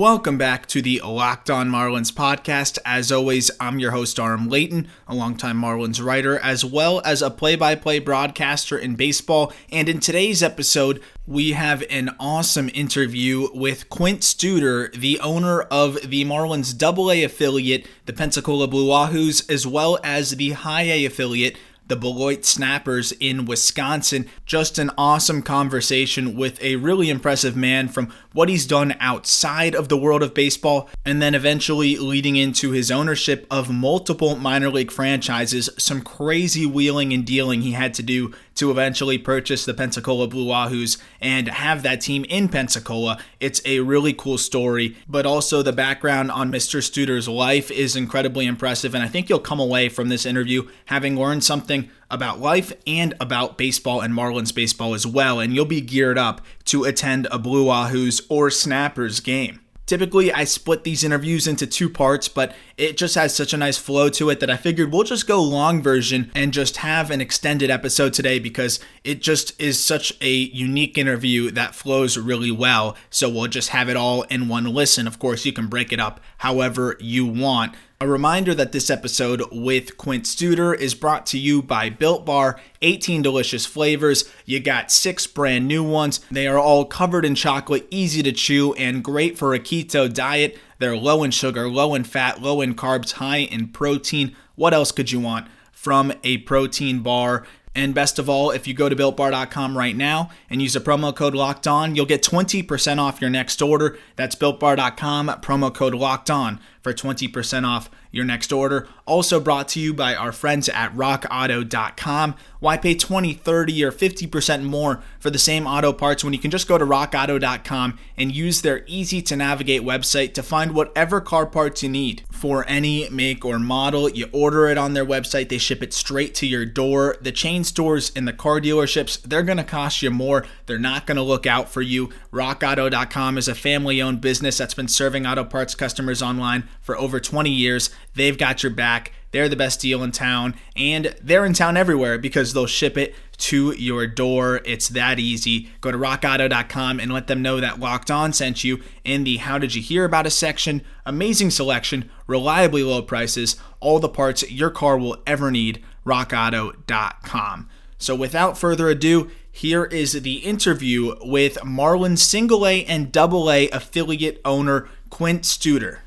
[0.00, 2.78] Welcome back to the Locked On Marlins podcast.
[2.86, 7.28] As always, I'm your host, Aram Leighton, a longtime Marlins writer, as well as a
[7.28, 9.52] play by play broadcaster in baseball.
[9.70, 16.00] And in today's episode, we have an awesome interview with Quint Studer, the owner of
[16.00, 21.58] the Marlins AA affiliate, the Pensacola Blue Wahoos, as well as the High A affiliate,
[21.90, 24.26] the Beloit Snappers in Wisconsin.
[24.46, 29.88] Just an awesome conversation with a really impressive man from what he's done outside of
[29.88, 34.90] the world of baseball, and then eventually leading into his ownership of multiple minor league
[34.90, 35.68] franchises.
[35.78, 40.46] Some crazy wheeling and dealing he had to do to eventually purchase the Pensacola Blue
[40.46, 43.18] Wahoos and have that team in Pensacola.
[43.40, 46.82] It's a really cool story, but also the background on Mr.
[46.82, 51.18] Studer's life is incredibly impressive, and I think you'll come away from this interview having
[51.18, 55.80] learned something about life and about baseball and Marlins baseball as well, and you'll be
[55.80, 59.60] geared up to attend a Blue Wahoos or Snappers game.
[59.90, 63.76] Typically, I split these interviews into two parts, but it just has such a nice
[63.76, 67.20] flow to it that I figured we'll just go long version and just have an
[67.20, 72.96] extended episode today because it just is such a unique interview that flows really well.
[73.10, 75.08] So we'll just have it all in one listen.
[75.08, 77.74] Of course, you can break it up however you want.
[78.02, 82.58] A reminder that this episode with Quint Studer is brought to you by Built Bar,
[82.80, 84.24] 18 delicious flavors.
[84.46, 86.20] You got six brand new ones.
[86.30, 90.56] They are all covered in chocolate, easy to chew, and great for a keto diet.
[90.78, 94.34] They're low in sugar, low in fat, low in carbs, high in protein.
[94.54, 97.46] What else could you want from a protein bar?
[97.74, 101.14] And best of all, if you go to builtbar.com right now and use the promo
[101.14, 103.98] code locked on, you'll get 20% off your next order.
[104.16, 108.88] That's builtbar.com, promo code locked on for 20% off your next order.
[109.06, 112.34] Also brought to you by our friends at rockauto.com.
[112.58, 116.50] Why pay 20, 30, or 50% more for the same auto parts when you can
[116.50, 121.46] just go to rockauto.com and use their easy to navigate website to find whatever car
[121.46, 124.08] parts you need for any make or model.
[124.08, 127.16] You order it on their website, they ship it straight to your door.
[127.20, 130.44] The chain stores and the car dealerships, they're going to cost you more.
[130.70, 132.10] They're not going to look out for you.
[132.32, 137.18] RockAuto.com is a family owned business that's been serving auto parts customers online for over
[137.18, 137.90] 20 years.
[138.14, 139.10] They've got your back.
[139.32, 143.16] They're the best deal in town, and they're in town everywhere because they'll ship it
[143.38, 144.60] to your door.
[144.64, 145.70] It's that easy.
[145.80, 149.58] Go to rockauto.com and let them know that Locked On sent you in the How
[149.58, 150.82] Did You Hear About Us section.
[151.04, 155.82] Amazing selection, reliably low prices, all the parts your car will ever need.
[156.06, 157.68] RockAuto.com.
[157.98, 163.68] So without further ado, here is the interview with Marlins single A and double A
[163.70, 165.98] affiliate owner Quint Studer.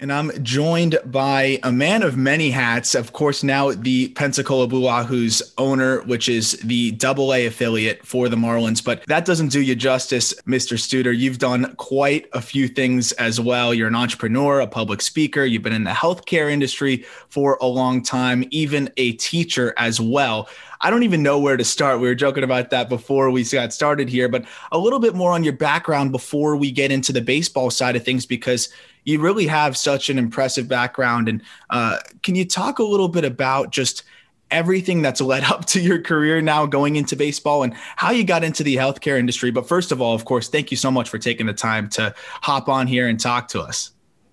[0.00, 2.94] And I'm joined by a man of many hats.
[2.94, 8.30] Of course, now the Pensacola Blue Wahoos owner, which is the double A affiliate for
[8.30, 8.82] the Marlins.
[8.82, 10.78] But that doesn't do you justice, Mr.
[10.78, 11.14] Studer.
[11.14, 13.74] You've done quite a few things as well.
[13.74, 15.44] You're an entrepreneur, a public speaker.
[15.44, 20.48] You've been in the healthcare industry for a long time, even a teacher as well.
[20.82, 22.00] I don't even know where to start.
[22.00, 25.32] We were joking about that before we got started here, but a little bit more
[25.32, 28.72] on your background before we get into the baseball side of things, because
[29.04, 31.28] you really have such an impressive background.
[31.28, 34.04] And uh, can you talk a little bit about just
[34.50, 38.42] everything that's led up to your career now going into baseball and how you got
[38.42, 39.50] into the healthcare industry?
[39.50, 42.14] But first of all, of course, thank you so much for taking the time to
[42.40, 43.90] hop on here and talk to us.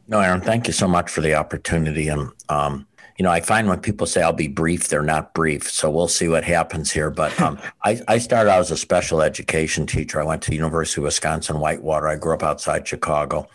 [0.08, 2.08] No, Aaron, thank you so much for the opportunity.
[2.08, 5.70] And, um, you know, I find when people say I'll be brief, they're not brief.
[5.70, 7.10] So we'll see what happens here.
[7.10, 10.22] But um, I, I, started out as a special education teacher.
[10.22, 12.08] I went to University of Wisconsin Whitewater.
[12.08, 13.48] I grew up outside Chicago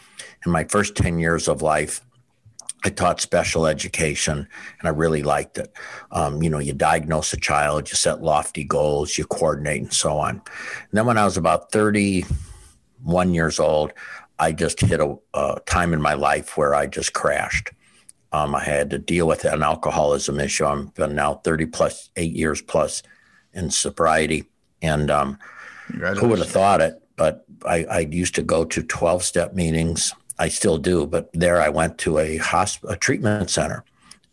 [0.45, 2.01] in my first 10 years of life,
[2.85, 4.39] I taught special education
[4.81, 5.73] and I really liked it.
[6.11, 10.19] Um, you know, you diagnose a child, you set lofty goals, you coordinate, and so
[10.19, 10.31] on.
[10.31, 13.93] And then when I was about 31 years old,
[14.41, 17.71] I just hit a, a time in my life where I just crashed.
[18.33, 20.65] Um, I had to deal with an alcoholism issue.
[20.65, 23.03] I'm been now 30 plus, eight years plus
[23.53, 24.45] in sobriety.
[24.81, 25.39] And um,
[25.87, 27.03] who would have thought it?
[27.17, 31.63] But I, I used to go to 12 step meetings I still do, but there
[31.63, 33.85] I went to a hospital, a treatment center.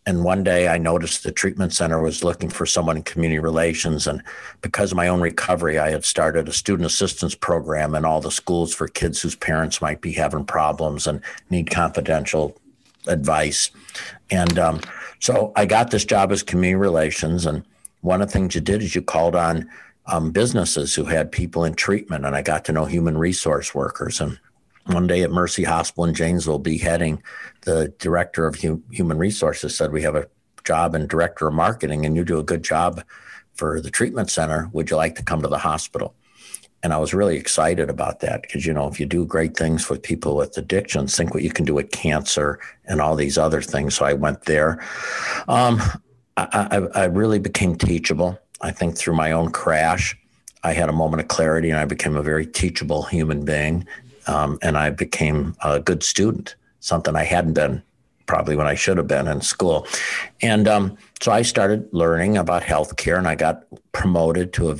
[0.06, 4.06] And one day I noticed the treatment center was looking for someone in community relations.
[4.06, 4.22] And
[4.60, 8.30] because of my own recovery, I had started a student assistance program in all the
[8.30, 11.20] schools for kids whose parents might be having problems and
[11.50, 12.58] need confidential
[13.06, 13.70] advice.
[14.30, 14.80] And um,
[15.18, 17.46] so I got this job as community relations.
[17.46, 17.64] And
[18.00, 19.68] one of the things you did is you called on
[20.06, 24.20] um, businesses who had people in treatment, and I got to know human resource workers.
[24.20, 24.38] And
[24.86, 27.22] one day at Mercy Hospital in Janesville, beheading
[27.62, 30.26] the director of human resources said, "We have a
[30.64, 33.02] job in director of marketing, and you do a good job
[33.54, 34.68] for the treatment center.
[34.72, 36.14] Would you like to come to the hospital?"
[36.82, 39.90] And I was really excited about that because, you know, if you do great things
[39.90, 43.60] with people with addictions, think what you can do with cancer and all these other
[43.60, 43.94] things.
[43.94, 44.82] So I went there.
[45.46, 45.80] Um,
[46.36, 48.38] I, I, I really became teachable.
[48.62, 50.16] I think through my own crash,
[50.62, 53.86] I had a moment of clarity and I became a very teachable human being.
[54.26, 57.82] Um, and I became a good student, something I hadn't been
[58.30, 59.88] probably when I should have been in school.
[60.40, 64.76] And um, so I started learning about healthcare and I got promoted to a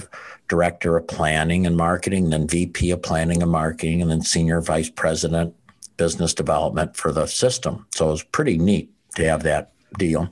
[0.50, 4.90] director of planning and marketing, then VP of planning and marketing, and then senior vice
[4.90, 5.54] president
[5.96, 7.86] business development for the system.
[7.92, 10.28] So it was pretty neat to have that deal.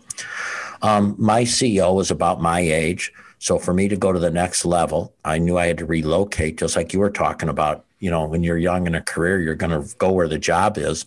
[0.83, 3.13] Um, my CEO was about my age.
[3.39, 6.59] So for me to go to the next level, I knew I had to relocate,
[6.59, 7.85] just like you were talking about.
[8.01, 10.79] You know, when you're young in a career, you're going to go where the job
[10.79, 11.05] is.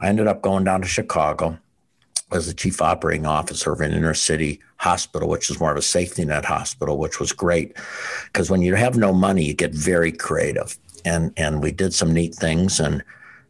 [0.00, 1.58] I ended up going down to Chicago
[2.30, 5.82] as the chief operating officer of an inner city hospital, which is more of a
[5.82, 7.76] safety net hospital, which was great
[8.26, 10.78] because when you have no money, you get very creative.
[11.04, 13.02] And and we did some neat things and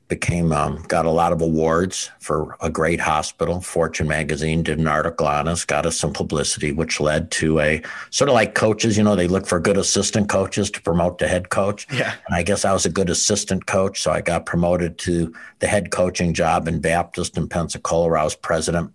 [0.08, 3.60] became um, got a lot of awards for a great hospital.
[3.60, 7.82] Fortune magazine did an article on us, got us some publicity, which led to a
[8.10, 8.96] sort of like coaches.
[8.96, 11.86] You know, they look for good assistant coaches to promote to head coach.
[11.92, 15.32] Yeah, and I guess I was a good assistant coach, so I got promoted to
[15.58, 18.92] the head coaching job in Baptist in Pensacola, where I was president.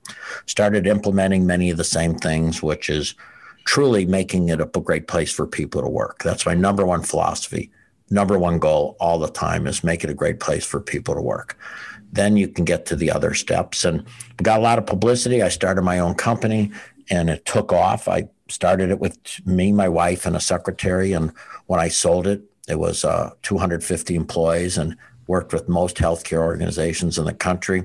[0.47, 3.13] Started implementing many of the same things, which is
[3.65, 6.23] truly making it a great place for people to work.
[6.23, 7.71] That's my number one philosophy
[8.13, 11.21] number one goal all the time is make it a great place for people to
[11.21, 11.57] work.
[12.11, 13.83] Then you can get to the other steps.
[13.83, 14.05] And
[14.37, 15.41] got a lot of publicity.
[15.41, 16.71] I started my own company
[17.09, 18.07] and it took off.
[18.07, 19.17] I started it with
[19.47, 21.11] me, my wife, and a secretary.
[21.11, 21.33] And
[21.65, 24.95] when I sold it, it was uh, 250 employees and
[25.27, 27.83] worked with most healthcare organizations in the country.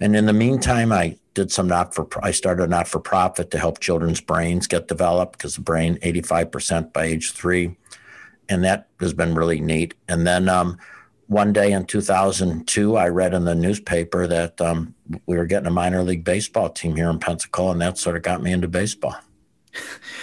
[0.00, 3.50] And in the meantime, I did some not for I started a not for profit
[3.50, 7.76] to help children's brains get developed because the brain 85% by age three
[8.50, 9.94] and that has been really neat.
[10.08, 10.76] And then um,
[11.28, 14.94] one day in 2002, I read in the newspaper that um,
[15.26, 18.22] we were getting a minor league baseball team here in Pensacola, and that sort of
[18.22, 19.14] got me into baseball.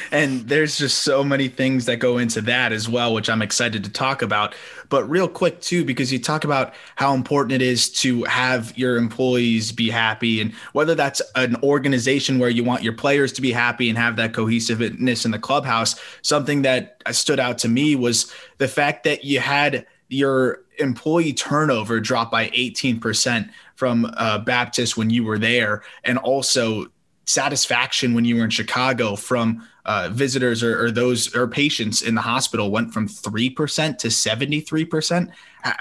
[0.09, 3.83] And there's just so many things that go into that as well, which I'm excited
[3.83, 4.55] to talk about.
[4.88, 8.95] But real quick, too, because you talk about how important it is to have your
[8.95, 13.51] employees be happy, and whether that's an organization where you want your players to be
[13.51, 15.99] happy and have that cohesiveness in the clubhouse.
[16.21, 21.99] Something that stood out to me was the fact that you had your employee turnover
[21.99, 26.85] drop by 18% from uh, Baptist when you were there, and also
[27.27, 32.15] satisfaction when you were in Chicago from uh, visitors or, or, those or patients in
[32.15, 35.29] the hospital went from three percent to seventy three percent.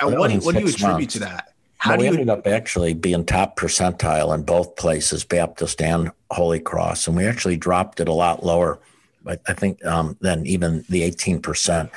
[0.03, 1.13] What, what do you attribute months.
[1.15, 1.55] to that?
[1.79, 5.81] How well, do you we ended up actually being top percentile in both places, Baptist
[5.81, 8.79] and Holy Cross, and we actually dropped it a lot lower.
[9.29, 11.91] I think um, than even the eighteen percent.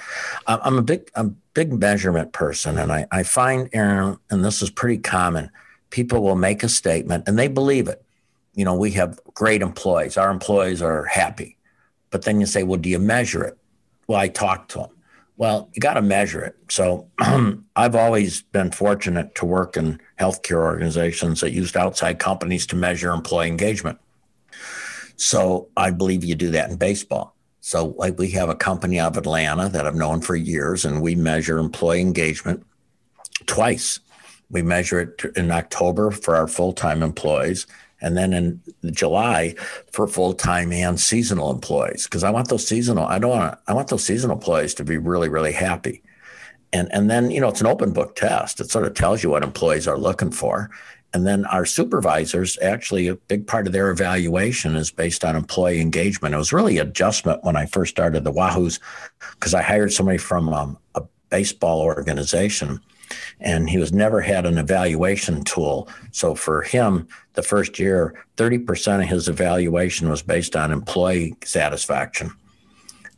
[0.47, 4.63] I'm a big, I'm a big measurement person, and I, I find, Aaron, and this
[4.63, 5.51] is pretty common.
[5.91, 8.03] People will make a statement and they believe it
[8.53, 10.17] you know, we have great employees.
[10.17, 11.57] Our employees are happy.
[12.09, 13.57] But then you say, well, do you measure it?
[14.07, 14.89] Well, I talk to them.
[15.37, 16.57] Well, you got to measure it.
[16.69, 17.07] So
[17.75, 23.11] I've always been fortunate to work in healthcare organizations that used outside companies to measure
[23.11, 23.99] employee engagement.
[25.15, 27.35] So I believe you do that in baseball.
[27.61, 31.01] So like we have a company out of Atlanta that I've known for years, and
[31.01, 32.65] we measure employee engagement
[33.45, 33.99] twice.
[34.49, 37.67] We measure it in October for our full-time employees,
[38.01, 39.55] and then in July
[39.91, 43.05] for full time and seasonal employees because I want those seasonal.
[43.05, 43.59] I don't want.
[43.67, 46.01] I want those seasonal employees to be really really happy.
[46.71, 48.59] And and then you know it's an open book test.
[48.59, 50.69] It sort of tells you what employees are looking for.
[51.11, 55.81] And then our supervisors actually a big part of their evaluation is based on employee
[55.81, 56.35] engagement.
[56.35, 58.79] It was really adjustment when I first started the Wahoos
[59.33, 61.01] because I hired somebody from um, a
[61.31, 62.79] baseball organization
[63.39, 65.87] and he was never had an evaluation tool.
[66.11, 72.31] So for him, the first year, 30% of his evaluation was based on employee satisfaction.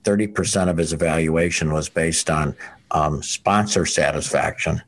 [0.03, 2.55] 30% of his evaluation was based on
[2.91, 4.81] um, sponsor satisfaction.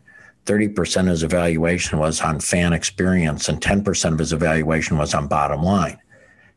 [0.45, 5.27] 30% of his evaluation was on fan experience, and 10% of his evaluation was on
[5.27, 5.97] bottom line.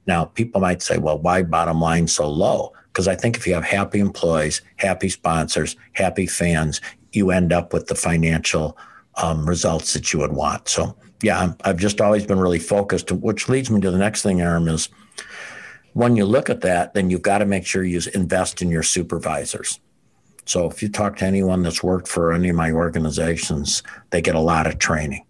[0.07, 2.73] Now, people might say, well, why bottom line so low?
[2.87, 6.81] Because I think if you have happy employees, happy sponsors, happy fans,
[7.17, 8.77] you end up with the financial
[9.17, 10.69] um, results that you would want.
[10.69, 14.23] So, yeah, i have just always been really focused, which leads me to the next
[14.23, 14.89] thing, Aram, is
[15.95, 18.83] when you look at that, then you've got to make sure you invest in your
[18.83, 19.81] supervisors.
[20.45, 24.35] So if you talk to anyone that's worked for any of my organizations, they get
[24.35, 25.25] a lot of training,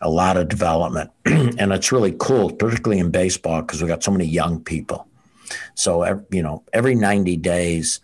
[0.00, 1.10] a lot of development.
[1.26, 5.06] and it's really cool, particularly in baseball, because we got so many young people.
[5.74, 8.00] So, you know, every 90 days,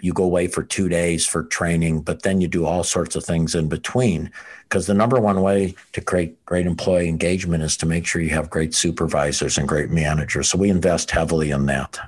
[0.00, 3.24] you go away for two days for training, but then you do all sorts of
[3.24, 4.30] things in between.
[4.64, 8.30] Because the number one way to create great employee engagement is to make sure you
[8.30, 10.50] have great supervisors and great managers.
[10.50, 11.98] So we invest heavily in that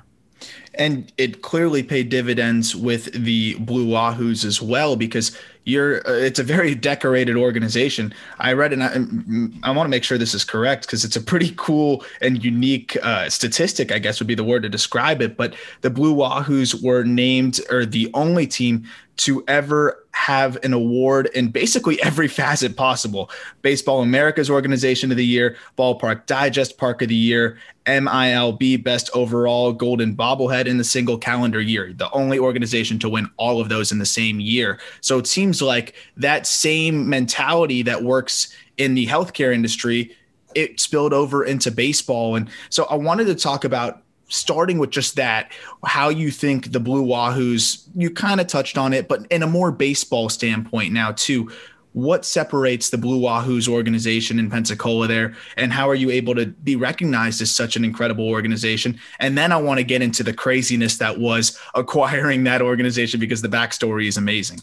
[0.73, 6.39] and it clearly paid dividends with the Blue Wahoos as well because you're uh, it's
[6.39, 8.13] a very decorated organization.
[8.39, 11.15] I read and I, mm, I want to make sure this is correct because it's
[11.15, 15.21] a pretty cool and unique uh, statistic, I guess would be the word to describe
[15.21, 15.37] it.
[15.37, 18.85] But the Blue Wahoos were named or the only team
[19.17, 23.29] to ever have an award in basically every facet possible.
[23.61, 29.73] Baseball America's Organization of the Year, Ballpark Digest Park of the Year, MILB Best Overall
[29.73, 31.93] Golden Bobblehead in the single calendar year.
[31.93, 34.79] The only organization to win all of those in the same year.
[35.01, 40.15] So it seems like that same mentality that works in the healthcare industry
[40.53, 44.01] it spilled over into baseball and so i wanted to talk about
[44.31, 45.51] starting with just that,
[45.85, 49.47] how you think the Blue Wahoos, you kind of touched on it, but in a
[49.47, 51.51] more baseball standpoint now, too,
[51.93, 56.45] what separates the Blue Wahoos organization in Pensacola there, and how are you able to
[56.45, 58.97] be recognized as such an incredible organization?
[59.19, 63.41] And then I want to get into the craziness that was acquiring that organization because
[63.41, 64.59] the backstory is amazing.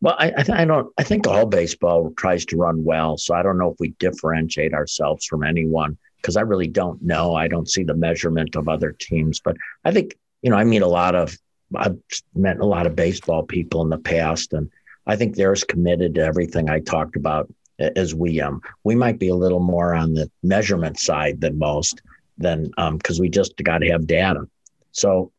[0.00, 0.90] Well, I, I, th- I, don't.
[0.96, 4.72] I think all baseball tries to run well, so I don't know if we differentiate
[4.72, 7.34] ourselves from anyone because I really don't know.
[7.34, 10.80] I don't see the measurement of other teams, but I think you know I meet
[10.80, 11.36] a lot of
[11.76, 11.98] I've
[12.34, 14.70] met a lot of baseball people in the past, and
[15.06, 18.62] I think they're as committed to everything I talked about as we am.
[18.84, 22.00] We might be a little more on the measurement side than most,
[22.38, 24.48] than because um, we just got to have data.
[24.92, 25.30] So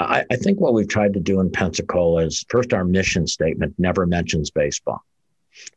[0.00, 3.74] I, I think what we've tried to do in Pensacola is first our mission statement
[3.78, 5.04] never mentions baseball.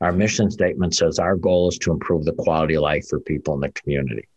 [0.01, 3.53] Our mission statement says our goal is to improve the quality of life for people
[3.53, 4.27] in the community.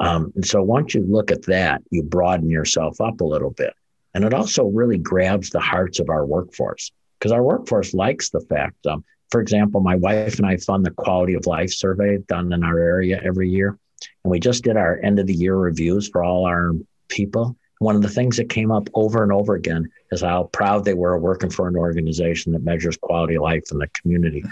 [0.00, 3.74] Um, and so once you look at that, you broaden yourself up a little bit.
[4.14, 8.40] And it also really grabs the hearts of our workforce because our workforce likes the
[8.40, 12.52] fact, um, for example, my wife and I fund the quality of life survey done
[12.52, 13.78] in our area every year.
[14.22, 16.72] And we just did our end of the year reviews for all our
[17.08, 17.56] people.
[17.78, 20.94] One of the things that came up over and over again is how proud they
[20.94, 24.44] were working for an organization that measures quality of life in the community,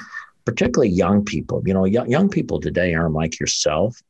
[0.44, 1.62] particularly young people.
[1.64, 4.02] You know, young, young people today aren't like yourself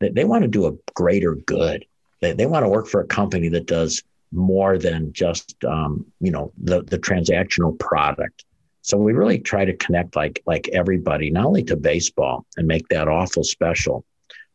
[0.00, 1.84] they, they want to do a greater good.
[2.20, 6.30] They, they want to work for a company that does more than just um, you
[6.30, 8.44] know the the transactional product.
[8.82, 12.86] So we really try to connect like like everybody, not only to baseball and make
[12.88, 14.04] that awful special,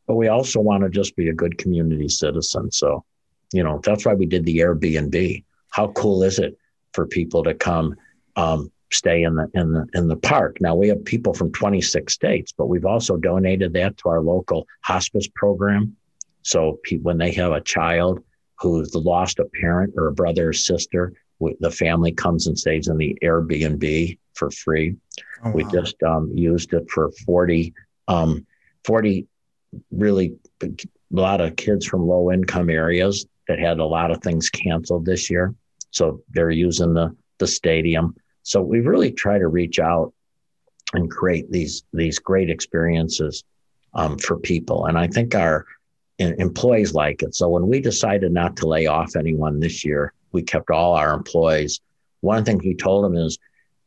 [0.08, 2.72] but we also want to just be a good community citizen.
[2.72, 3.06] So,
[3.54, 5.44] you know, that's why we did the Airbnb.
[5.70, 6.58] How cool is it
[6.94, 7.96] for people to come
[8.36, 10.58] um, stay in the in the in the park.
[10.62, 14.68] Now we have people from 26 states, but we've also donated that to our local
[14.82, 15.96] hospice program.
[16.42, 18.24] So when they have a child
[18.60, 21.14] who's lost a parent or a brother or sister,
[21.60, 24.96] the family comes and stays in the Airbnb for free.
[25.44, 25.52] Oh, wow.
[25.54, 27.74] We just um, used it for 40,
[28.08, 28.46] um,
[28.86, 29.28] 40
[29.92, 30.70] really a
[31.12, 35.30] lot of kids from low income areas that had a lot of things canceled this
[35.30, 35.54] year.
[35.92, 38.16] So they're using the the stadium.
[38.50, 40.12] So we really try to reach out
[40.94, 43.44] and create these these great experiences
[43.94, 45.68] um, for people, and I think our
[46.18, 47.36] employees like it.
[47.36, 51.14] So when we decided not to lay off anyone this year, we kept all our
[51.14, 51.80] employees.
[52.22, 53.38] One of the things we told them is,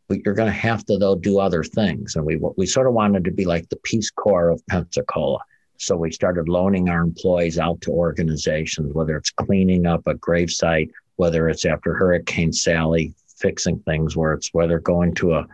[0.09, 3.25] you're going to have to though do other things, and we we sort of wanted
[3.25, 5.41] to be like the Peace Corps of Pensacola.
[5.79, 10.91] So we started loaning our employees out to organizations, whether it's cleaning up a gravesite,
[11.17, 15.47] whether it's after Hurricane Sally, fixing things where it's whether going to a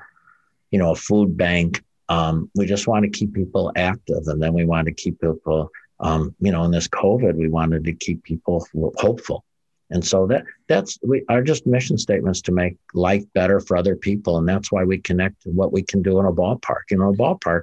[0.70, 4.22] you know a food bank um, we just want to keep people active.
[4.28, 7.84] And then we want to keep people um, you know in this covid we wanted
[7.84, 8.66] to keep people
[8.98, 9.44] hopeful.
[9.90, 13.96] And so that that's we are just mission statements to make life better for other
[13.96, 14.36] people.
[14.36, 16.90] And that's why we connect what we can do in a ballpark.
[16.90, 17.62] You know a ballpark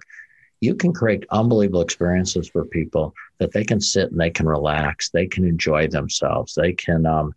[0.61, 5.09] you can create unbelievable experiences for people that they can sit and they can relax.
[5.09, 6.55] They can enjoy themselves.
[6.55, 7.33] They can um,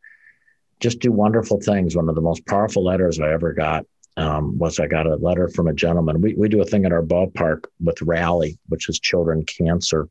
[0.81, 1.97] just do wonderful things.
[1.97, 3.85] One of the most powerful letters I ever got
[4.17, 6.21] um, was I got a letter from a gentleman.
[6.21, 10.09] We, we do a thing at our ballpark with Rally, which is children cancer,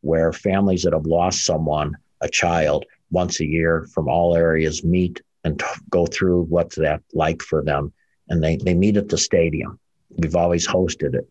[0.00, 5.20] where families that have lost someone, a child, once a year from all areas meet
[5.44, 7.92] and t- go through what's that like for them.
[8.28, 9.78] And they, they meet at the stadium.
[10.16, 11.28] We've always hosted it.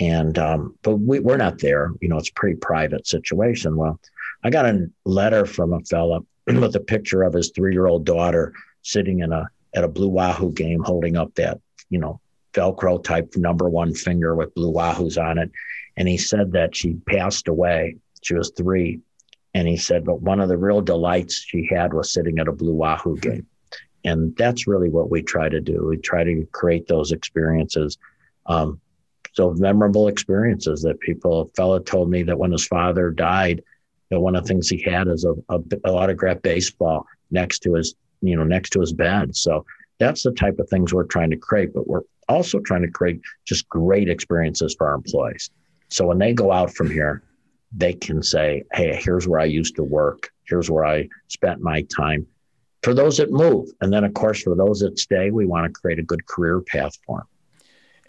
[0.00, 1.90] And, um, but we, we're not there.
[2.00, 3.76] You know, it's pretty private situation.
[3.76, 4.00] Well,
[4.42, 8.04] I got a letter from a fella with a picture of his three year old
[8.04, 12.20] daughter sitting in a at a Blue Wahoo game, holding up that you know
[12.52, 15.50] Velcro type number one finger with Blue Wahoos on it,
[15.96, 17.96] and he said that she passed away.
[18.22, 19.00] She was three,
[19.54, 22.52] and he said, but one of the real delights she had was sitting at a
[22.52, 23.46] Blue Wahoo game.
[24.04, 25.86] And that's really what we try to do.
[25.86, 27.98] We try to create those experiences.
[28.46, 28.80] Um,
[29.34, 33.62] so memorable experiences that people, a fellow told me that when his father died,
[34.12, 37.74] know, one of the things he had is a, a, a autographed baseball next to
[37.74, 39.34] his, you know, next to his bed.
[39.34, 39.64] So
[39.98, 43.20] that's the type of things we're trying to create, but we're also trying to create
[43.44, 45.50] just great experiences for our employees.
[45.88, 47.22] So when they go out from here,
[47.74, 50.30] they can say, Hey, here's where I used to work.
[50.44, 52.26] Here's where I spent my time.
[52.82, 53.68] For those that move.
[53.80, 56.60] And then, of course, for those that stay, we want to create a good career
[56.60, 57.26] path for them.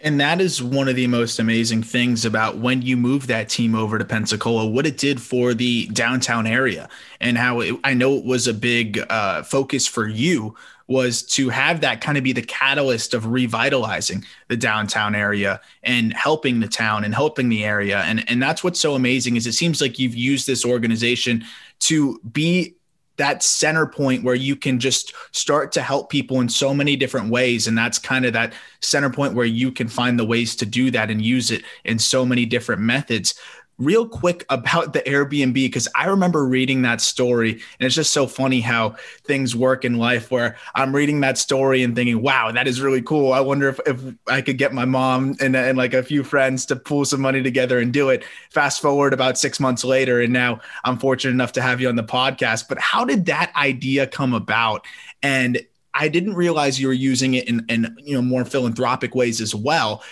[0.04, 3.74] And that is one of the most amazing things about when you move that team
[3.74, 6.90] over to Pensacola, what it did for the downtown area,
[7.22, 10.54] and how it, I know it was a big uh, focus for you
[10.88, 16.12] was to have that kind of be the catalyst of revitalizing the downtown area and
[16.12, 18.00] helping the town and helping the area.
[18.00, 21.44] And, and that's what's so amazing is it seems like you've used this organization
[21.80, 22.74] to be
[23.16, 27.30] that center point where you can just start to help people in so many different
[27.30, 27.66] ways.
[27.66, 30.90] And that's kind of that center point where you can find the ways to do
[30.90, 33.34] that and use it in so many different methods
[33.78, 38.26] real quick about the Airbnb because I remember reading that story and it's just so
[38.26, 42.68] funny how things work in life where I'm reading that story and thinking, wow, that
[42.68, 43.32] is really cool.
[43.32, 46.66] I wonder if, if I could get my mom and, and like a few friends
[46.66, 48.24] to pull some money together and do it.
[48.50, 51.96] Fast forward about six months later, and now I'm fortunate enough to have you on
[51.96, 52.68] the podcast.
[52.68, 54.86] But how did that idea come about?
[55.22, 55.60] And
[55.94, 59.54] I didn't realize you were using it in, in you know more philanthropic ways as
[59.54, 60.02] well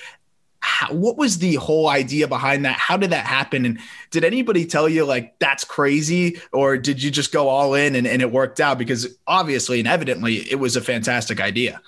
[0.62, 2.76] how, what was the whole idea behind that?
[2.76, 3.66] How did that happen?
[3.66, 7.97] And did anybody tell you like that's crazy, or did you just go all in
[7.97, 8.78] and, and it worked out?
[8.78, 11.81] Because obviously and evidently it was a fantastic idea.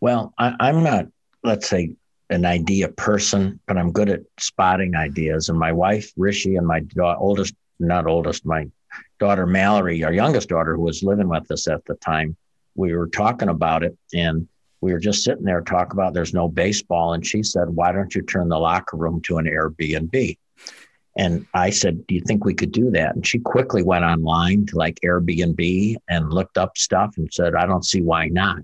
[0.00, 1.06] Well, I, I'm not,
[1.42, 1.90] let's say,
[2.30, 5.48] an idea person, but I'm good at spotting ideas.
[5.48, 8.68] And my wife, Rishy, and my da- oldest, not oldest, my
[9.18, 12.36] daughter, Mallory, our youngest daughter, who was living with us at the time,
[12.76, 13.98] we were talking about it.
[14.14, 14.46] And
[14.80, 17.12] we were just sitting there talking about there's no baseball.
[17.12, 20.38] And she said, Why don't you turn the locker room to an Airbnb?
[21.16, 23.14] And I said, Do you think we could do that?
[23.14, 27.66] And she quickly went online to like Airbnb and looked up stuff and said, I
[27.66, 28.58] don't see why not.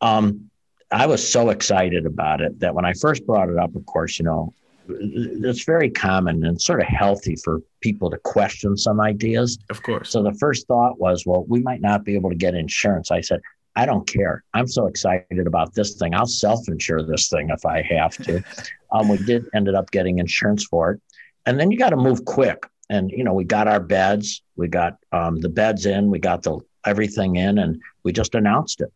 [0.00, 0.50] Um,
[0.92, 4.18] I was so excited about it that when I first brought it up, of course,
[4.18, 4.54] you know,
[4.88, 9.58] it's very common and sort of healthy for people to question some ideas.
[9.70, 10.10] Of course.
[10.10, 13.12] So the first thought was, well, we might not be able to get insurance.
[13.12, 13.40] I said,
[13.80, 14.44] I don't care.
[14.52, 16.14] I'm so excited about this thing.
[16.14, 18.42] I'll self-insure this thing if I have to.
[18.92, 21.00] Um, we did ended up getting insurance for it,
[21.46, 22.66] and then you got to move quick.
[22.88, 26.42] And you know, we got our beds, we got um, the beds in, we got
[26.42, 28.92] the everything in, and we just announced it.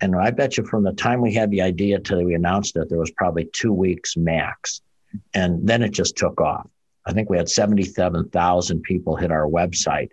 [0.00, 2.88] And I bet you from the time we had the idea till we announced it,
[2.88, 4.80] there was probably two weeks max,
[5.34, 6.66] and then it just took off.
[7.04, 10.08] I think we had seventy-seven thousand people hit our website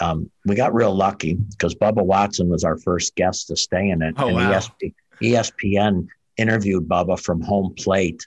[0.00, 4.02] um, we got real lucky because Bubba Watson was our first guest to stay in
[4.02, 4.14] it.
[4.18, 4.52] Oh, and wow.
[4.52, 6.06] ESP, ESPN
[6.36, 8.26] interviewed Bubba from home plate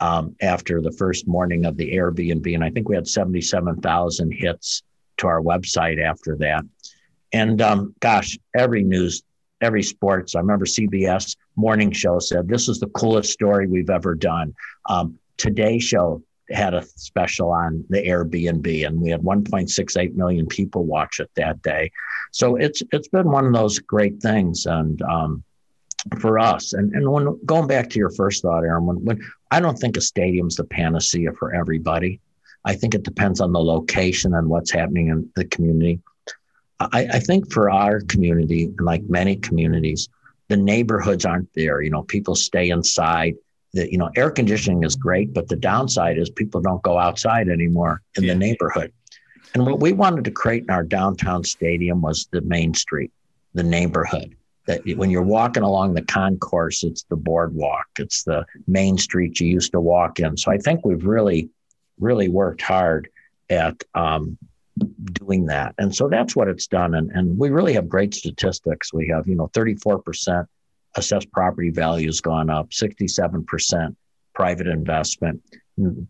[0.00, 2.54] um, after the first morning of the Airbnb.
[2.54, 4.82] And I think we had 77,000 hits
[5.18, 6.64] to our website after that.
[7.32, 9.22] And um, gosh, every news,
[9.60, 14.14] every sports, I remember CBS morning show said, This is the coolest story we've ever
[14.14, 14.54] done.
[14.88, 16.22] Um, Today Show
[16.52, 21.62] had a special on the Airbnb, and we had 1.68 million people watch it that
[21.62, 21.90] day.
[22.30, 25.44] So it's it's been one of those great things, and um,
[26.20, 26.72] for us.
[26.72, 29.96] And and when going back to your first thought, Aaron, when, when I don't think
[29.96, 32.20] a stadium's the panacea for everybody.
[32.64, 36.00] I think it depends on the location and what's happening in the community.
[36.78, 40.08] I, I think for our community, and like many communities,
[40.48, 41.80] the neighborhoods aren't there.
[41.82, 43.34] You know, people stay inside
[43.72, 47.48] the you know air conditioning is great but the downside is people don't go outside
[47.48, 48.32] anymore in yeah.
[48.32, 48.92] the neighborhood.
[49.54, 53.12] And what we wanted to create in our downtown stadium was the main street
[53.54, 54.34] the neighborhood.
[54.66, 59.48] That when you're walking along the concourse it's the boardwalk it's the main street you
[59.48, 60.36] used to walk in.
[60.36, 61.50] So i think we've really
[61.98, 63.08] really worked hard
[63.50, 64.38] at um,
[65.12, 65.74] doing that.
[65.78, 66.94] And so that's what it's done.
[66.94, 68.92] And, and we really have great statistics.
[68.92, 70.46] We have you know 34%
[70.96, 73.96] assessed property value has gone up 67%
[74.34, 75.42] private investment.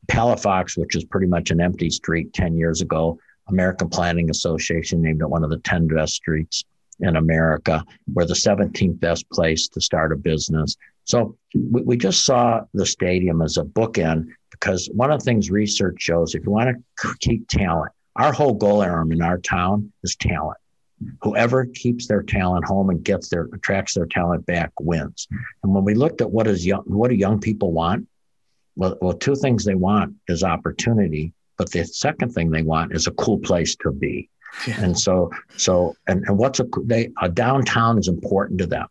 [0.09, 3.18] Palafox, which is pretty much an empty street 10 years ago,
[3.49, 6.64] American Planning Association named it one of the 10 best streets
[7.01, 7.85] in America.
[8.12, 10.77] We're the 17th best place to start a business.
[11.05, 15.51] So we, we just saw the stadium as a bookend because one of the things
[15.51, 19.92] research shows if you want to keep talent, our whole goal, Aaron, in our town
[20.05, 20.59] is talent
[21.22, 25.28] Whoever keeps their talent home and gets their attracts their talent back wins.
[25.62, 28.06] And when we looked at what is young, what do young people want?
[28.76, 33.06] Well, well, two things they want is opportunity, but the second thing they want is
[33.06, 34.28] a cool place to be.
[34.66, 34.82] Yeah.
[34.82, 38.86] And so, so, and, and what's a, they, a downtown is important to them.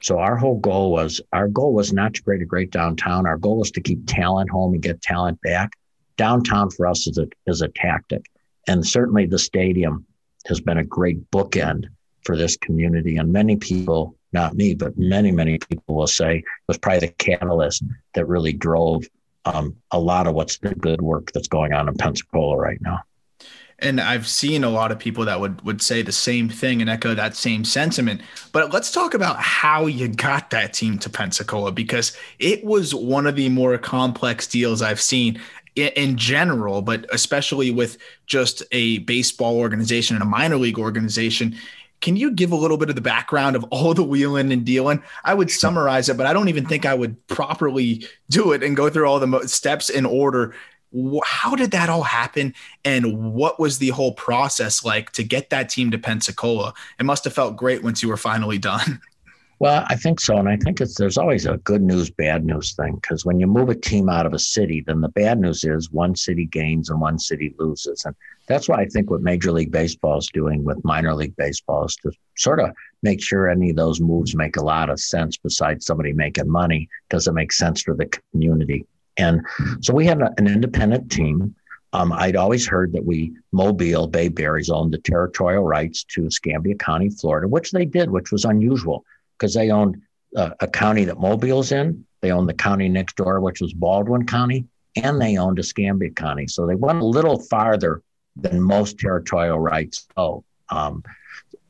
[0.00, 3.26] So our whole goal was, our goal was not to create a great downtown.
[3.26, 5.72] Our goal was to keep talent home and get talent back.
[6.16, 8.26] Downtown for us is a, is a tactic.
[8.68, 10.06] And certainly the stadium
[10.46, 11.86] has been a great bookend
[12.24, 13.16] for this community.
[13.16, 17.14] And many people, not me, but many, many people will say it was probably the
[17.14, 17.82] catalyst
[18.14, 19.04] that really drove
[19.44, 23.02] um, a lot of what's the good work that's going on in Pensacola right now.
[23.80, 26.88] And I've seen a lot of people that would would say the same thing and
[26.88, 28.22] echo that same sentiment.
[28.52, 33.26] But let's talk about how you got that team to Pensacola because it was one
[33.26, 35.40] of the more complex deals I've seen
[35.76, 41.56] in general, but especially with just a baseball organization and a minor league organization.
[42.00, 45.02] Can you give a little bit of the background of all the wheeling and dealing?
[45.24, 48.76] I would summarize it, but I don't even think I would properly do it and
[48.76, 50.54] go through all the steps in order.
[51.24, 52.54] How did that all happen?
[52.84, 56.74] And what was the whole process like to get that team to Pensacola?
[57.00, 59.00] It must have felt great once you were finally done.
[59.64, 62.74] Well, I think so, and I think it's there's always a good news, bad news
[62.74, 65.64] thing because when you move a team out of a city, then the bad news
[65.64, 68.14] is one city gains and one city loses, and
[68.46, 71.96] that's why I think what Major League Baseball is doing with minor league baseball is
[72.02, 72.72] to sort of
[73.02, 75.38] make sure any of those moves make a lot of sense.
[75.38, 78.84] Besides somebody making money, does it make sense for the community?
[79.16, 79.40] And
[79.80, 81.54] so we have an independent team.
[81.94, 86.74] Um, I'd always heard that we Mobile Bay Bears owned the territorial rights to Escambia
[86.74, 89.06] County, Florida, which they did, which was unusual
[89.38, 90.00] because they owned
[90.36, 92.04] uh, a county that Mobile's in.
[92.20, 94.66] They owned the county next door, which was Baldwin County,
[94.96, 96.46] and they owned Escambia County.
[96.46, 98.02] So they went a little farther
[98.36, 100.44] than most territorial rights go.
[100.70, 101.02] Um,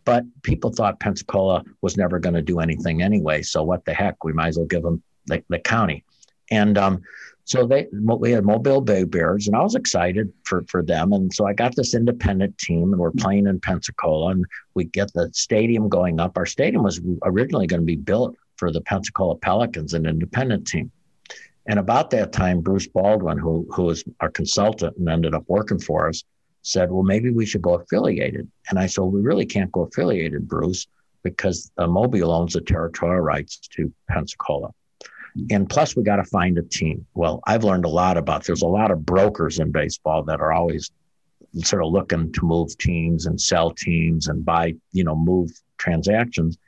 [0.05, 3.43] but people thought Pensacola was never going to do anything anyway.
[3.43, 4.23] So what the heck?
[4.23, 6.05] We might as well give them the, the county.
[6.51, 7.03] And um,
[7.45, 11.13] so they we had Mobile Bay Bears, and I was excited for for them.
[11.13, 15.13] And so I got this independent team, and we're playing in Pensacola, and we get
[15.13, 16.39] the stadium going up.
[16.39, 20.91] Our stadium was originally going to be built for the Pensacola Pelicans, an independent team.
[21.67, 25.79] And about that time, Bruce Baldwin, who who was our consultant and ended up working
[25.79, 26.25] for us,
[26.63, 30.49] said, "Well, maybe we should go affiliated." And I said, "We really can't go affiliated,
[30.49, 30.87] Bruce,
[31.23, 34.71] because uh, Mobile owns the territorial rights to Pensacola."
[35.51, 37.07] And plus, we got to find a team.
[37.15, 38.45] Well, I've learned a lot about.
[38.45, 40.91] There's a lot of brokers in baseball that are always
[41.57, 46.59] sort of looking to move teams and sell teams and buy, you know, move transactions.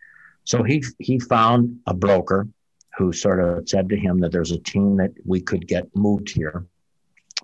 [0.44, 2.48] So he he found a broker
[2.96, 6.30] who sort of said to him that there's a team that we could get moved
[6.30, 6.66] here,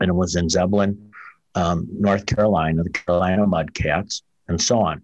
[0.01, 1.13] and it was in Zebulon,
[1.55, 5.03] um, North Carolina, the Carolina Mudcats, and so on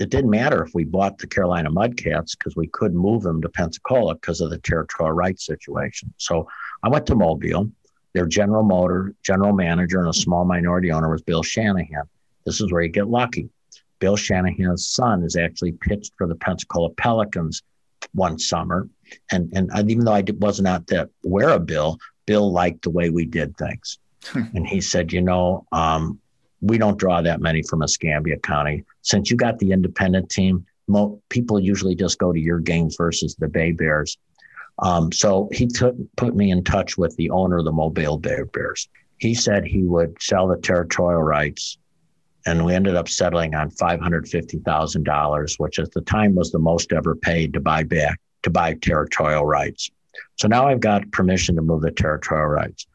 [0.00, 3.48] it didn't matter if we bought the Carolina Mudcats because we couldn't move them to
[3.48, 6.12] Pensacola because of the territorial rights situation.
[6.16, 6.48] So
[6.82, 7.70] I went to Mobile.
[8.12, 12.04] Their general motor, general manager, and a small minority owner was Bill Shanahan.
[12.44, 13.48] This is where you get lucky.
[13.98, 17.62] Bill Shanahan's son is actually pitched for the Pensacola Pelicans
[18.12, 18.88] one summer.
[19.30, 23.10] And, and even though I wasn't out there aware of Bill, Bill liked the way
[23.10, 23.98] we did things.
[24.34, 26.20] and he said, you know, um,
[26.60, 28.84] we don't draw that many from Escambia County.
[29.04, 33.36] Since you got the independent team, mo- people usually just go to your games versus
[33.36, 34.18] the Bay Bears.
[34.80, 38.40] Um, so he took put me in touch with the owner of the Mobile Bay
[38.52, 38.88] Bears.
[39.18, 41.78] He said he would sell the territorial rights,
[42.44, 46.34] and we ended up settling on five hundred fifty thousand dollars, which at the time
[46.34, 49.90] was the most ever paid to buy back to buy territorial rights.
[50.36, 52.86] So now I've got permission to move the territorial rights.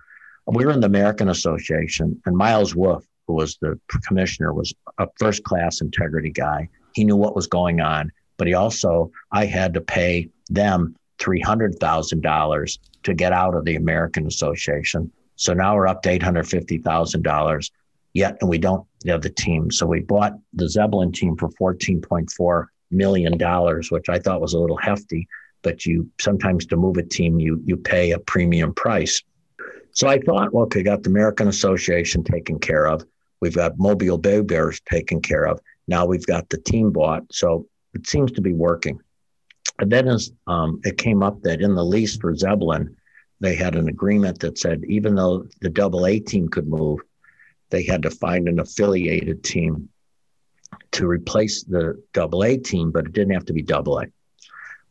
[0.47, 5.07] We were in the American Association, and Miles Wolff who was the commissioner, was a
[5.19, 6.67] first class integrity guy.
[6.95, 12.79] He knew what was going on, but he also, I had to pay them $300,000
[13.03, 15.11] to get out of the American Association.
[15.35, 17.71] So now we're up to $850,000
[18.15, 19.69] yet, and we don't have the team.
[19.69, 23.37] So we bought the Zebulon team for $14.4 million,
[23.91, 25.27] which I thought was a little hefty,
[25.61, 29.21] but you sometimes to move a team, you, you pay a premium price.
[29.91, 33.05] So I thought, well, okay, got the American Association taken care of.
[33.41, 35.59] We've got Mobile Bay Bears taken care of.
[35.87, 37.23] Now we've got the team bought.
[37.31, 38.99] So it seems to be working.
[39.79, 42.95] And then as um, it came up that in the lease for Zebulon,
[43.39, 46.99] they had an agreement that said even though the double A team could move,
[47.69, 49.89] they had to find an affiliated team
[50.91, 54.05] to replace the double A team, but it didn't have to be double A.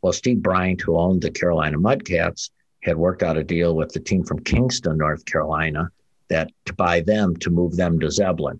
[0.01, 2.49] Well, Steve Bryant, who owned the Carolina Mudcats,
[2.81, 5.91] had worked out a deal with the team from Kinston, North Carolina,
[6.29, 8.59] that to buy them to move them to Zebulon.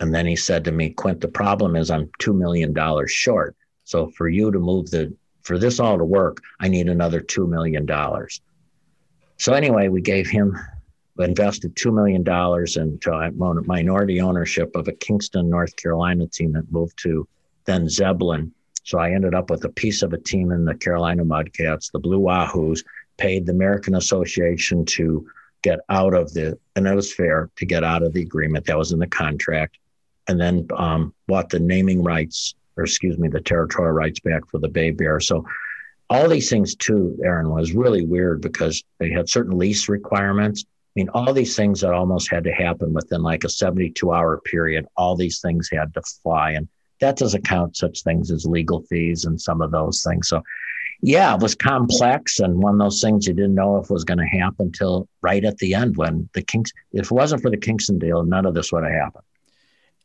[0.00, 2.74] And then he said to me, Quint, the problem is I'm $2 million
[3.08, 3.56] short.
[3.84, 7.48] So for you to move the, for this all to work, I need another $2
[7.48, 7.86] million.
[9.38, 10.56] So anyway, we gave him,
[11.18, 12.22] invested $2 million
[12.76, 17.26] into minority ownership of a Kinston, North Carolina team that moved to
[17.64, 18.52] then Zebulon.
[18.84, 21.98] So I ended up with a piece of a team in the Carolina Mudcats, the
[21.98, 22.84] Blue Wahoos,
[23.16, 25.28] paid the American Association to
[25.62, 28.78] get out of the, and it was fair to get out of the agreement that
[28.78, 29.78] was in the contract,
[30.28, 34.58] and then um, bought the naming rights, or excuse me, the territorial rights back for
[34.58, 35.20] the Bay Bear.
[35.20, 35.44] So
[36.10, 40.64] all these things too, Aaron, was really weird because they had certain lease requirements.
[40.66, 44.40] I mean, all these things that almost had to happen within like a 72 hour
[44.40, 46.52] period, all these things had to fly.
[46.52, 46.68] And
[47.00, 50.28] that doesn't count such things as legal fees and some of those things.
[50.28, 50.42] So
[51.00, 54.18] yeah, it was complex and one of those things you didn't know if was going
[54.18, 57.56] to happen until right at the end when the Kings, if it wasn't for the
[57.56, 59.24] Kinston deal, none of this would have happened.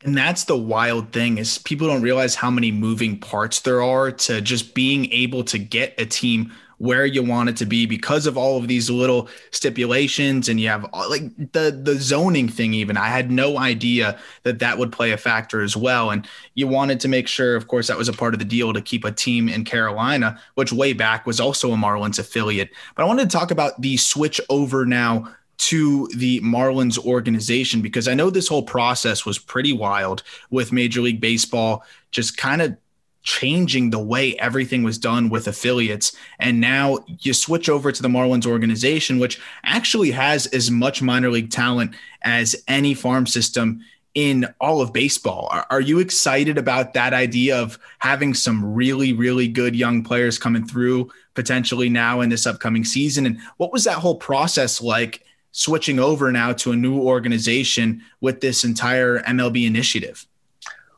[0.03, 4.11] And that's the wild thing is people don't realize how many moving parts there are
[4.11, 8.25] to just being able to get a team where you want it to be because
[8.25, 12.97] of all of these little stipulations and you have like the the zoning thing even.
[12.97, 16.09] I had no idea that that would play a factor as well.
[16.09, 18.73] And you wanted to make sure of course that was a part of the deal
[18.73, 22.69] to keep a team in carolina which way back was also a marlins affiliate.
[22.95, 28.07] But i wanted to talk about the switch over now to the Marlins organization because
[28.07, 32.75] I know this whole process was pretty wild with Major League Baseball just kind of
[33.23, 36.15] changing the way everything was done with affiliates.
[36.39, 41.31] And now you switch over to the Marlins organization, which actually has as much minor
[41.31, 43.81] league talent as any farm system
[44.13, 45.47] in all of baseball.
[45.51, 50.37] Are, are, you excited about that idea of having some really, really good young players
[50.37, 53.25] coming through potentially now in this upcoming season?
[53.25, 58.41] And what was that whole process like switching over now to a new organization with
[58.41, 60.27] this entire MLB initiative?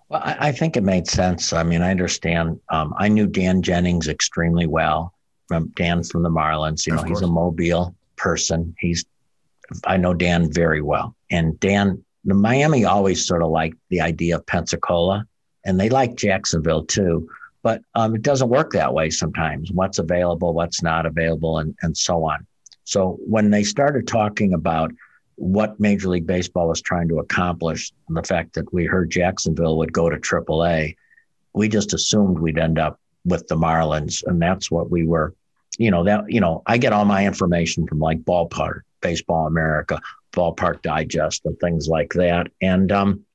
[0.09, 1.51] Well, I, I, think it made sense.
[1.51, 2.59] I mean, I understand.
[2.69, 5.13] Um, I knew Dan Jennings extremely well
[5.47, 6.85] from Dan from the Marlins.
[6.85, 8.75] You know, he's a Mobile person.
[8.79, 9.05] He's,
[9.85, 11.15] I know Dan very well.
[11.31, 15.25] And Dan, the Miami always sort of liked the idea of Pensacola,
[15.65, 17.27] and they like Jacksonville too.
[17.63, 19.71] But um, it doesn't work that way sometimes.
[19.71, 22.45] What's available, what's not available, and and so on.
[22.83, 24.91] So when they started talking about
[25.35, 29.77] what Major League Baseball was trying to accomplish, and the fact that we heard Jacksonville
[29.77, 30.95] would go to AAA,
[31.53, 35.33] we just assumed we'd end up with the Marlins, and that's what we were.
[35.77, 39.99] You know that you know I get all my information from like Ballpark, Baseball America,
[40.31, 43.25] Ballpark Digest, and things like that, and um,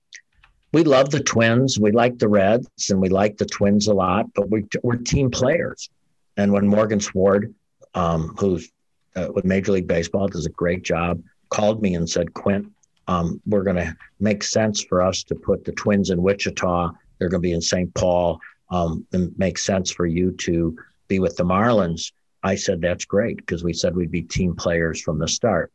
[0.73, 1.79] we love the Twins.
[1.79, 5.31] We like the Reds, and we like the Twins a lot, but we, we're team
[5.31, 5.91] players.
[6.37, 7.55] And when Morgan Sword,
[7.95, 8.71] um, who's
[9.17, 12.67] uh, with Major League Baseball, does a great job called me and said, Quint,
[13.07, 16.93] um, we're going to make sense for us to put the Twins in Wichita.
[17.19, 17.93] They're going to be in St.
[17.95, 18.41] Paul.
[18.71, 20.77] Um, it makes sense for you to
[21.09, 22.13] be with the Marlins.
[22.43, 25.73] I said, that's great because we said we'd be team players from the start.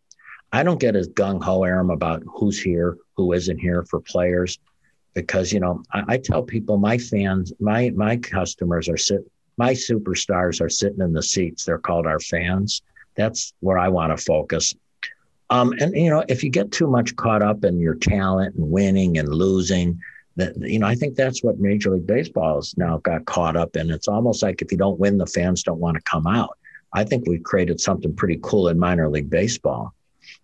[0.52, 4.58] I don't get as gung ho, Aram, about who's here, who isn't here for players,
[5.14, 9.74] because you know I, I tell people my fans, my my customers are sitting, my
[9.74, 11.66] superstars are sitting in the seats.
[11.66, 12.82] They're called our fans.
[13.16, 14.74] That's where I want to focus.
[15.50, 18.72] Um, and you know, if you get too much caught up in your talent and
[18.72, 20.00] winning and losing,
[20.38, 23.76] that you know, I think that's what Major League Baseball has now got caught up
[23.76, 23.90] in.
[23.92, 26.58] It's almost like if you don't win, the fans don't want to come out.
[26.94, 29.94] I think we've created something pretty cool in minor league baseball.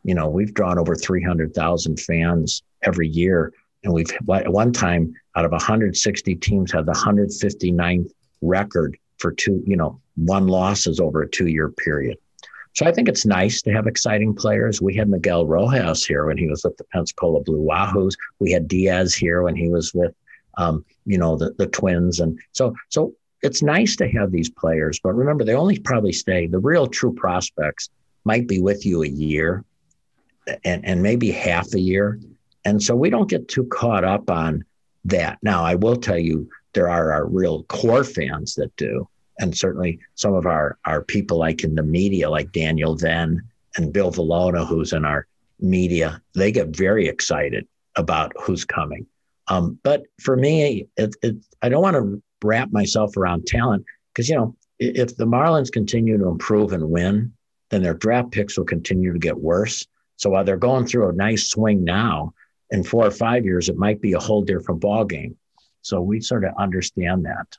[0.03, 3.53] You know, we've drawn over 300,000 fans every year.
[3.83, 8.11] And we've at one time out of 160 teams had the 159th
[8.41, 12.17] record for two, you know, one losses over a two year period.
[12.73, 14.81] So I think it's nice to have exciting players.
[14.81, 18.15] We had Miguel Rojas here when he was with the Pensacola Blue Wahoos.
[18.39, 20.13] We had Diaz here when he was with,
[20.57, 22.19] um, you know, the, the Twins.
[22.21, 24.99] And so, so it's nice to have these players.
[25.03, 26.47] But remember, they only probably stay.
[26.47, 27.89] The real true prospects
[28.23, 29.65] might be with you a year,
[30.63, 32.19] and and maybe half a year.
[32.65, 34.63] And so we don't get too caught up on
[35.05, 35.39] that.
[35.41, 39.07] Now, I will tell you, there are our real core fans that do
[39.41, 43.41] and certainly some of our our people like in the media, like Daniel Venn
[43.75, 45.27] and Bill Vilona, who's in our
[45.59, 49.05] media, they get very excited about who's coming.
[49.47, 54.29] Um, but for me, it, it, I don't want to wrap myself around talent because
[54.29, 57.33] you know if the Marlins continue to improve and win,
[57.69, 59.85] then their draft picks will continue to get worse.
[60.15, 62.33] So while they're going through a nice swing now,
[62.71, 65.37] in four or five years, it might be a whole different ball game.
[65.81, 67.57] So we sort of understand that.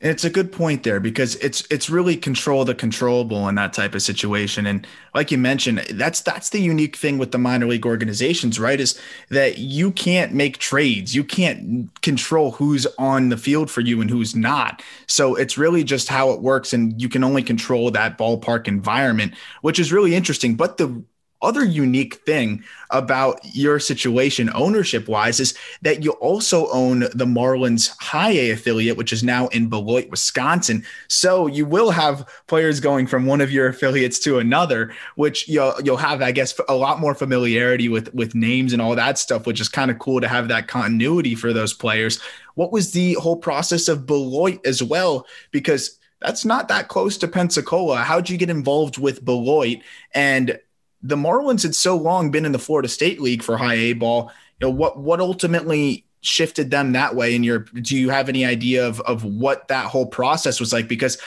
[0.00, 3.96] It's a good point there because it's it's really control the controllable in that type
[3.96, 4.64] of situation.
[4.64, 8.78] And like you mentioned, that's that's the unique thing with the minor league organizations, right?
[8.78, 11.16] Is that you can't make trades.
[11.16, 14.82] You can't control who's on the field for you and who's not.
[15.08, 16.72] So it's really just how it works.
[16.72, 20.54] And you can only control that ballpark environment, which is really interesting.
[20.54, 21.02] But the
[21.40, 27.96] other unique thing about your situation ownership wise is that you also own the Marlins
[28.00, 30.84] high A affiliate, which is now in Beloit, Wisconsin.
[31.06, 35.74] So you will have players going from one of your affiliates to another, which you'll,
[35.84, 39.46] you'll have, I guess, a lot more familiarity with, with names and all that stuff,
[39.46, 42.20] which is kind of cool to have that continuity for those players.
[42.54, 45.26] What was the whole process of Beloit as well?
[45.52, 47.98] Because that's not that close to Pensacola.
[47.98, 49.78] How'd you get involved with Beloit?
[50.14, 50.58] And
[51.02, 54.30] the Marlins had so long been in the Florida State League for high A ball.
[54.60, 57.34] You know what what ultimately shifted them that way?
[57.34, 60.88] And your do you have any idea of of what that whole process was like?
[60.88, 61.18] Because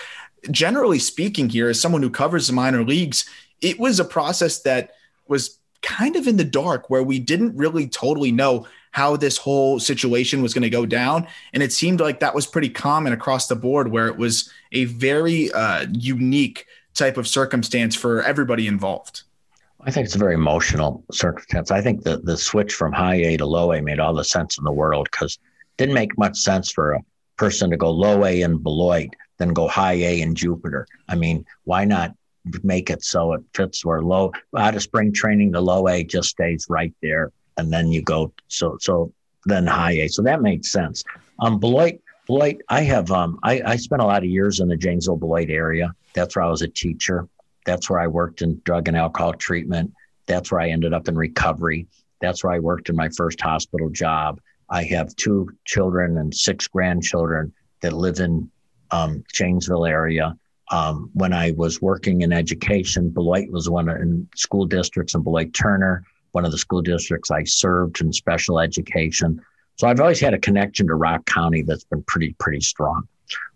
[0.50, 3.30] generally speaking, here as someone who covers the minor leagues,
[3.62, 4.92] it was a process that
[5.28, 9.80] was kind of in the dark where we didn't really totally know how this whole
[9.80, 11.26] situation was going to go down.
[11.54, 14.86] And it seemed like that was pretty common across the board, where it was a
[14.86, 19.24] very uh, unique type of circumstance for everybody involved.
[19.84, 21.72] I think it's a very emotional circumstance.
[21.72, 24.58] I think that the switch from high A to low A made all the sense
[24.58, 25.40] in the world because
[25.78, 27.02] didn't make much sense for a
[27.38, 30.88] person to go low A in Beloit, then go high A in Jupiter.
[31.10, 32.14] I mean, why not
[32.64, 36.30] make it so it fits where low out of spring training, the low A just
[36.30, 39.12] stays right there, and then you go so so
[39.46, 40.08] then high A.
[40.08, 41.04] So that makes sense.
[41.40, 44.78] Um, Beloit, Beloit, I have um, I, I spent a lot of years in the
[44.78, 45.92] Janesville Beloit area.
[46.14, 47.28] That's where I was a teacher.
[47.66, 49.94] That's where I worked in drug and alcohol treatment.
[50.28, 51.88] That's where I ended up in recovery.
[52.20, 54.40] That's where I worked in my first hospital job.
[54.70, 58.50] I have two children and six grandchildren that live in
[58.92, 60.38] um, Janesville area.
[60.72, 65.24] Um, when I was working in education, Beloit was one of, in school districts in
[65.24, 69.42] Beloit Turner, one of the school districts I served in special education.
[69.76, 73.08] So I've always had a connection to Rock County that's been pretty, pretty strong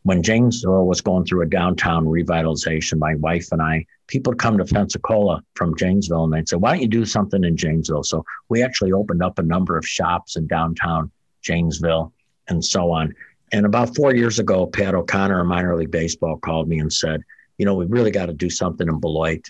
[0.04, 4.58] when Janesville was going through a downtown revitalization, my wife and I, people would come
[4.58, 8.04] to Pensacola from Janesville and they'd say, why don't you do something in Janesville?
[8.04, 11.12] So we actually opened up a number of shops in downtown
[11.42, 12.14] Janesville
[12.48, 13.14] and so on.
[13.52, 17.22] And about four years ago, Pat O'Connor minor league baseball called me and said,
[17.58, 19.48] you know, we really got to do something in Beloit.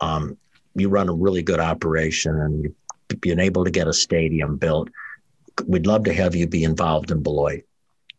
[0.00, 0.36] Um,
[0.74, 4.88] you run a really good operation and you've been able to get a stadium built.
[5.66, 7.64] We'd love to have you be involved in Beloit.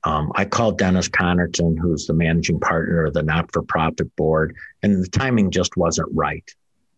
[0.04, 4.56] Um, I called Dennis Conerton, who's the managing partner of the not for profit board,
[4.82, 6.50] and the timing just wasn't right.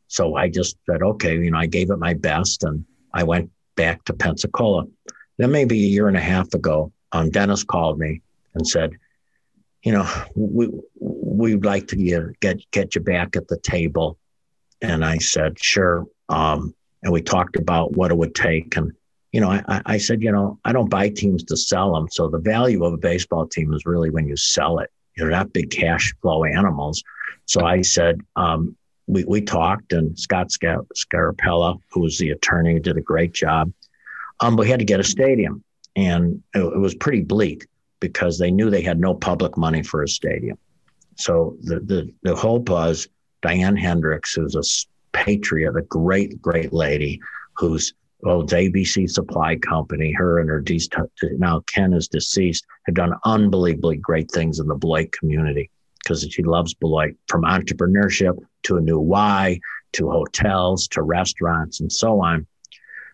[0.08, 3.50] So I just said, okay, you know, I gave it my best and I went
[3.76, 4.86] back to Pensacola.
[5.38, 8.22] Then, maybe a year and a half ago, um, Dennis called me
[8.54, 8.92] and said,
[9.82, 14.18] you know, we, we'd like to get, get, get you back at the table.
[14.82, 16.06] And I said, sure.
[16.30, 18.78] Um, and we talked about what it would take.
[18.78, 18.94] And
[19.34, 22.08] you know, I, I said, you know, I don't buy teams to sell them.
[22.10, 24.92] So the value of a baseball team is really when you sell it.
[25.18, 27.04] You're not big cash flow animals.
[27.46, 28.76] So I said, um,
[29.08, 33.74] we, we talked, and Scott Scarapella, who was the attorney, did a great job.
[34.40, 35.64] Um, but we had to get a stadium,
[35.96, 37.68] and it, it was pretty bleak
[38.00, 40.58] because they knew they had no public money for a stadium.
[41.16, 43.08] So the the, the hope was
[43.42, 44.64] Diane Hendricks, who's a
[45.12, 47.20] patriot, a great, great lady,
[47.56, 47.94] who's
[48.24, 50.14] well, it's ABC Supply Company.
[50.14, 50.80] Her and her de-
[51.38, 52.66] now Ken is deceased.
[52.86, 58.38] Have done unbelievably great things in the Beloit community because she loves Beloit, from entrepreneurship
[58.64, 59.60] to a new Y
[59.94, 62.48] to hotels to restaurants and so on.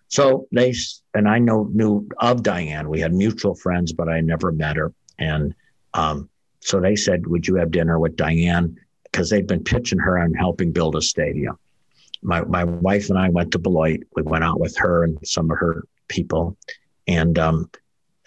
[0.09, 0.73] So they
[1.15, 2.87] and I know knew of Diane.
[2.87, 4.93] We had mutual friends, but I never met her.
[5.17, 5.55] And
[5.95, 10.19] um, so they said, "Would you have dinner with Diane?" Because they'd been pitching her
[10.19, 11.57] on helping build a stadium
[12.21, 14.01] my, my wife and I went to Beloit.
[14.15, 16.57] We went out with her and some of her people.
[17.07, 17.69] And um,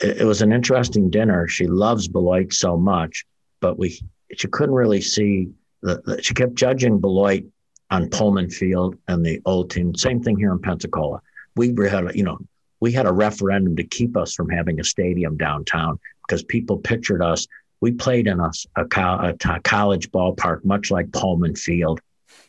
[0.01, 1.47] it, it, was an interesting dinner.
[1.49, 3.25] She loves Beloit so much,
[3.61, 4.01] but we
[4.35, 5.49] she couldn't really see
[5.83, 7.45] the, the she kept judging Beloit
[7.91, 9.95] on Pohlman Field and the old team.
[9.95, 11.21] Same thing here in Pensacola.
[11.57, 12.39] We had you know
[12.81, 17.23] we had a referendum to keep us from having a stadium downtown because people pictured
[17.23, 17.47] us.
[17.81, 22.01] We played in a, a, a college ballpark, much like Pohlman Field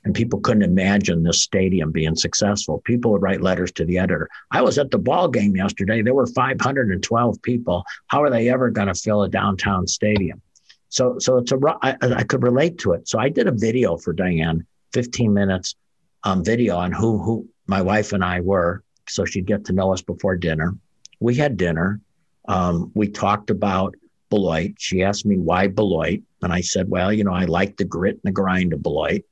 [0.05, 2.81] and people couldn't imagine this stadium being successful.
[2.85, 4.29] People would write letters to the editor.
[4.51, 6.01] I was at the ball game yesterday.
[6.01, 7.83] There were 512 people.
[8.07, 10.41] How are they ever going to fill a downtown stadium?
[10.89, 13.07] So, so it's a I, I could relate to it.
[13.07, 15.75] So I did a video for Diane, 15 minutes
[16.23, 19.93] um, video on who who my wife and I were, so she'd get to know
[19.93, 20.75] us before dinner.
[21.19, 22.01] We had dinner.
[22.47, 23.95] Um, we talked about
[24.29, 24.73] Beloit.
[24.77, 26.21] She asked me why Beloit.
[26.41, 29.23] And I said, well, you know, I like the grit and the grind of Beloit.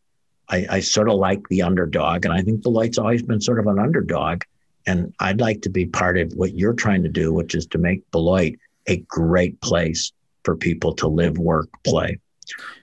[0.51, 2.25] I, I sort of like the underdog.
[2.25, 4.43] And I think Beloit's always been sort of an underdog.
[4.85, 7.77] And I'd like to be part of what you're trying to do, which is to
[7.77, 10.11] make Beloit a great place
[10.43, 12.19] for people to live, work, play.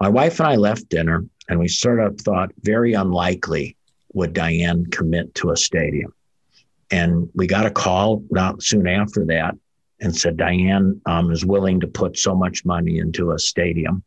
[0.00, 3.76] My wife and I left dinner and we sort of thought very unlikely
[4.14, 6.14] would Diane commit to a stadium.
[6.90, 9.54] And we got a call not soon after that
[10.00, 14.02] and said Diane um, is willing to put so much money into a stadium.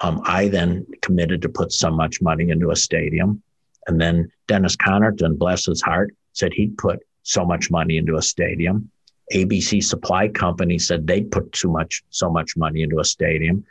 [0.00, 3.42] Um, I then committed to put so much money into a stadium.
[3.86, 8.22] And then Dennis Conerton, bless his heart, said he'd put so much money into a
[8.22, 8.90] stadium.
[9.32, 13.64] ABC Supply Company said they'd put too much, so much money into a stadium.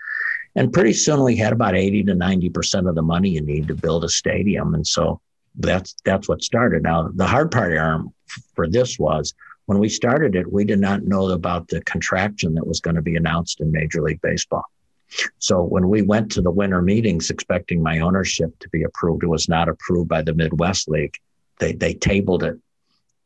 [0.55, 3.75] And pretty soon we had about 80 to 90% of the money you need to
[3.75, 4.73] build a stadium.
[4.73, 5.21] And so
[5.55, 6.83] that's that's what started.
[6.83, 8.13] Now the hard part Aaron,
[8.55, 9.33] for this was
[9.65, 13.01] when we started it, we did not know about the contraction that was going to
[13.01, 14.63] be announced in Major League Baseball.
[15.39, 19.27] So when we went to the winter meetings expecting my ownership to be approved, it
[19.27, 21.15] was not approved by the Midwest League.
[21.59, 22.57] They they tabled it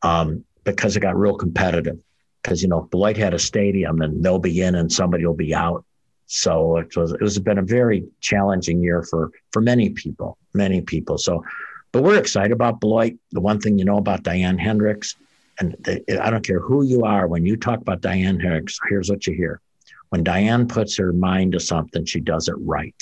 [0.02, 2.00] um, because it got real competitive.
[2.42, 5.54] Because you know Beloit had a stadium and they'll be in and somebody will be
[5.54, 5.84] out.
[6.28, 10.82] So it was it was been a very challenging year for for many people, many
[10.82, 11.18] people.
[11.18, 11.44] So
[11.92, 13.14] but we're excited about Beloit.
[13.32, 15.16] The one thing you know about Diane Hendricks,
[15.60, 19.26] and I don't care who you are, when you talk about Diane Hendricks, here's what
[19.26, 19.62] you hear.
[20.10, 22.96] When Diane puts her mind to something, she does it right.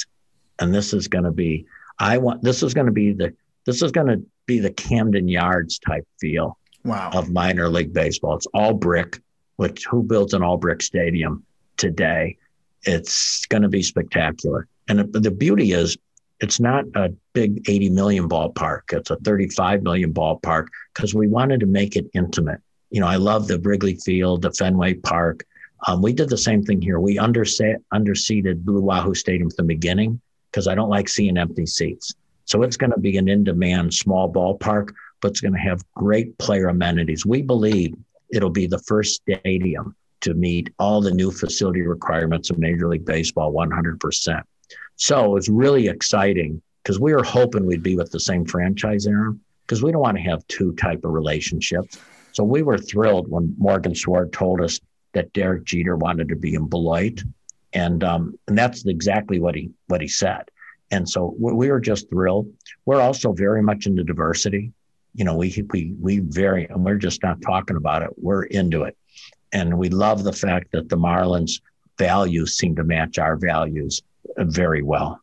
[0.60, 1.66] And this is going to be,
[1.99, 3.34] I want, this is going to be the,
[3.66, 7.12] this is going to be the Camden Yards type feel wow.
[7.14, 8.36] of minor league baseball.
[8.36, 9.22] It's all brick,
[9.58, 11.43] which who builds an all brick stadium
[11.78, 12.38] today?
[12.84, 14.68] It's going to be spectacular.
[14.88, 15.97] And the beauty is
[16.39, 18.91] it's not a big 80 million ballpark.
[18.91, 22.60] It's a 35 million ballpark because we wanted to make it intimate.
[22.89, 25.45] You know, I love the Wrigley Field, the Fenway Park.
[25.88, 27.00] Um, we did the same thing here.
[27.00, 30.22] We underset, underseated Blue Wahoo Stadium from the beginning
[30.52, 32.14] because I don't like seeing empty seats.
[32.46, 35.84] So it's going to be an in demand small ballpark, but it's going to have
[35.96, 37.26] great player amenities.
[37.26, 37.96] We believe
[38.32, 43.06] it'll be the first stadium to meet all the new facility requirements of Major League
[43.06, 44.42] Baseball 100%.
[44.96, 49.40] So it's really exciting because we were hoping we'd be with the same franchise Aaron
[49.66, 51.98] because we don't want to have two type of relationships.
[52.32, 54.80] So we were thrilled when Morgan Sword told us
[55.14, 57.22] that Derek Jeter wanted to be in Beloit,
[57.74, 60.43] and um, and that's exactly what he what he said.
[60.91, 62.51] And so we were just thrilled.
[62.86, 64.74] We're also very much into diversity.
[65.16, 68.09] You know, we we we very and we're just not talking about it.
[68.18, 68.97] We're into it,
[69.51, 71.61] and we love the fact that the Marlins
[71.97, 74.01] values seem to match our values
[74.38, 75.23] very well.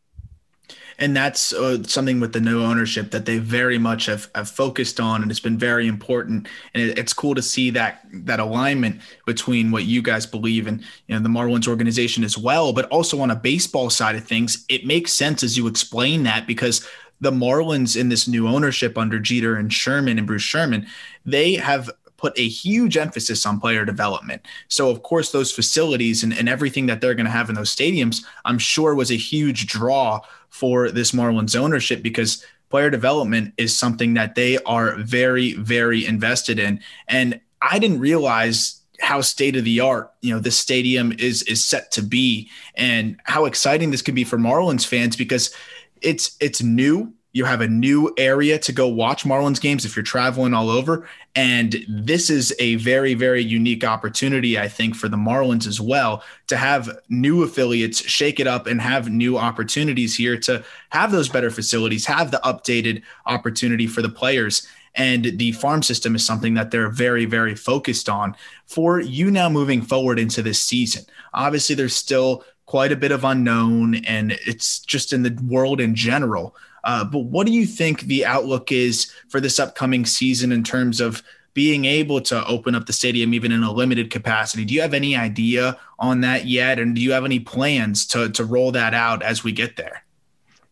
[1.00, 5.00] And that's uh, something with the new ownership that they very much have, have focused
[5.00, 6.46] on, and it's been very important.
[6.74, 10.84] And it, it's cool to see that that alignment between what you guys believe in,
[11.06, 14.66] you know, the Marlins organization as well, but also on a baseball side of things.
[14.68, 16.86] It makes sense as you explain that because
[17.20, 20.86] the Marlins in this new ownership under Jeter and Sherman and Bruce Sherman,
[21.24, 21.90] they have
[22.20, 24.42] put a huge emphasis on player development.
[24.68, 27.74] So, of course, those facilities and, and everything that they're going to have in those
[27.74, 30.20] stadiums, I'm sure was a huge draw
[30.50, 36.58] for this Marlins ownership because player development is something that they are very, very invested
[36.58, 36.80] in.
[37.08, 41.64] And I didn't realize how state of the art you know this stadium is is
[41.64, 45.54] set to be and how exciting this could be for Marlins fans because
[46.02, 50.02] it's it's new you have a new area to go watch Marlins games if you're
[50.02, 51.08] traveling all over.
[51.36, 56.24] And this is a very, very unique opportunity, I think, for the Marlins as well
[56.48, 61.28] to have new affiliates shake it up and have new opportunities here to have those
[61.28, 64.66] better facilities, have the updated opportunity for the players.
[64.96, 68.34] And the farm system is something that they're very, very focused on
[68.66, 71.04] for you now moving forward into this season.
[71.32, 75.94] Obviously, there's still quite a bit of unknown, and it's just in the world in
[75.94, 76.56] general.
[76.84, 81.00] Uh, but what do you think the outlook is for this upcoming season in terms
[81.00, 81.22] of
[81.52, 84.64] being able to open up the stadium even in a limited capacity?
[84.64, 86.78] Do you have any idea on that yet?
[86.78, 90.04] And do you have any plans to, to roll that out as we get there?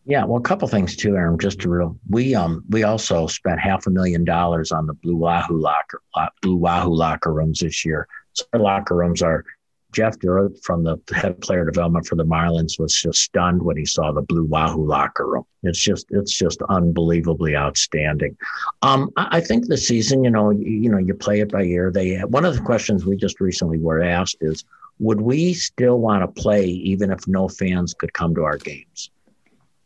[0.05, 1.37] Yeah, well, a couple things too, Aaron.
[1.37, 5.15] Just to real, we um we also spent half a million dollars on the Blue
[5.15, 6.01] Wahoo locker
[6.41, 8.07] Blue Wahoo locker rooms this year.
[8.33, 9.45] So our locker rooms are
[9.91, 13.85] Jeff Durrett from the head player development for the Marlins was just stunned when he
[13.85, 15.45] saw the Blue Wahoo locker room.
[15.63, 18.37] It's just it's just unbelievably outstanding.
[18.81, 21.91] Um, I think the season, you know, you, you know, you play it by ear.
[21.91, 24.63] They one of the questions we just recently were asked is,
[24.99, 29.09] would we still want to play even if no fans could come to our games?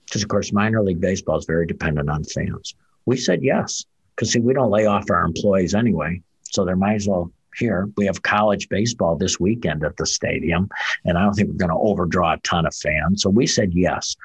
[0.06, 2.76] Because of course, minor league baseball is very dependent on fans.
[3.06, 3.86] We said yes
[4.16, 7.90] because see, we don't lay off our employees anyway, so there might as well here.
[7.98, 10.70] We have college baseball this weekend at the stadium,
[11.06, 13.22] and I don't think we're going to overdraw a ton of fans.
[13.22, 14.16] So we said yes.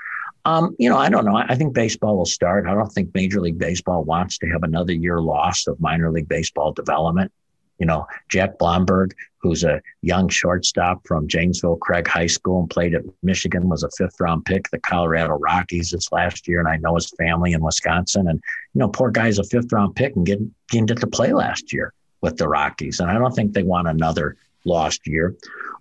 [0.44, 1.36] Um, you know, I don't know.
[1.36, 2.66] I think baseball will start.
[2.66, 6.28] I don't think Major League Baseball wants to have another year lost of minor league
[6.28, 7.30] baseball development.
[7.78, 9.12] You know, Jack Blomgren,
[9.42, 13.90] who's a young shortstop from Janesville Craig High School and played at Michigan, was a
[13.90, 16.60] fifth round pick, the Colorado Rockies this last year.
[16.60, 18.26] And I know his family in Wisconsin.
[18.26, 18.40] And,
[18.74, 21.72] you know, poor guy's a fifth round pick and get, didn't get to play last
[21.72, 23.00] year with the Rockies.
[23.00, 25.36] And I don't think they want another lost year.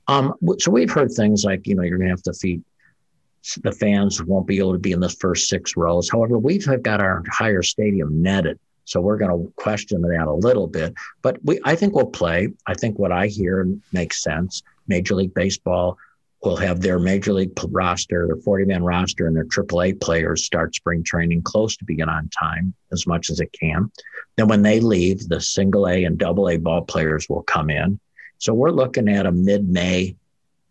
[0.07, 2.63] Um, so we've heard things like, you know, you're going to have to feed
[3.63, 6.09] the fans won't be able to be in the first six rows.
[6.09, 10.65] However, we've got our entire stadium netted so we're going to question that a little
[10.65, 12.47] bit, but we I think we'll play.
[12.67, 14.63] I think what I hear makes sense.
[14.87, 15.97] Major League Baseball
[16.43, 20.75] will have their major league roster, their 40 man roster, and their AAA players start
[20.75, 23.91] spring training close to being on time as much as it can.
[24.35, 27.99] Then when they leave, the single A and double A ball players will come in.
[28.37, 30.15] So we're looking at a mid May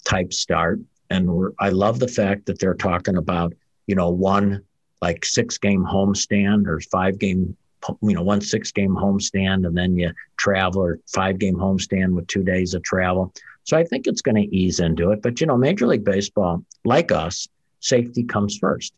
[0.05, 0.81] type start.
[1.11, 3.53] And I love the fact that they're talking about,
[3.87, 4.63] you know, one
[5.03, 7.57] like six game homestand or five game
[8.03, 12.27] you know one six game homestand and then you travel or five game homestand with
[12.27, 13.33] two days of travel
[13.67, 16.63] so i think it's going to ease into it but you know major league baseball
[16.85, 17.47] like us
[17.81, 18.95] safety comes first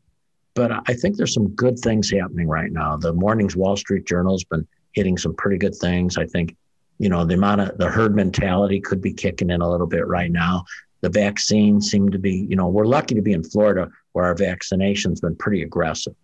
[0.55, 4.35] but i think there's some good things happening right now the morning's wall street journal
[4.35, 6.55] has been hitting some pretty good things i think
[6.99, 10.07] you know the amount of the herd mentality could be kicking in a little bit
[10.07, 10.64] right now
[11.01, 14.35] the vaccines seem to be you know we're lucky to be in florida where our
[14.35, 16.14] vaccination's been pretty aggressive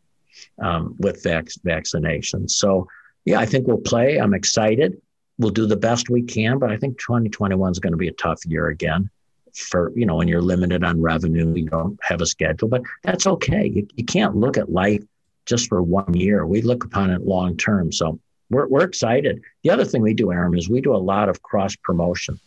[0.60, 2.50] um, with vac- vaccinations.
[2.50, 2.88] So,
[3.24, 4.18] yeah, I think we'll play.
[4.18, 5.00] I'm excited.
[5.38, 8.12] We'll do the best we can, but I think 2021 is going to be a
[8.12, 9.10] tough year again.
[9.54, 13.26] For you know, when you're limited on revenue, you don't have a schedule, but that's
[13.26, 13.66] okay.
[13.66, 15.02] You, you can't look at life
[15.46, 16.46] just for one year.
[16.46, 17.92] We look upon it long term.
[17.92, 18.18] So
[18.50, 19.42] we're, we're excited.
[19.62, 22.38] The other thing we do, Aaron, is we do a lot of cross promotion.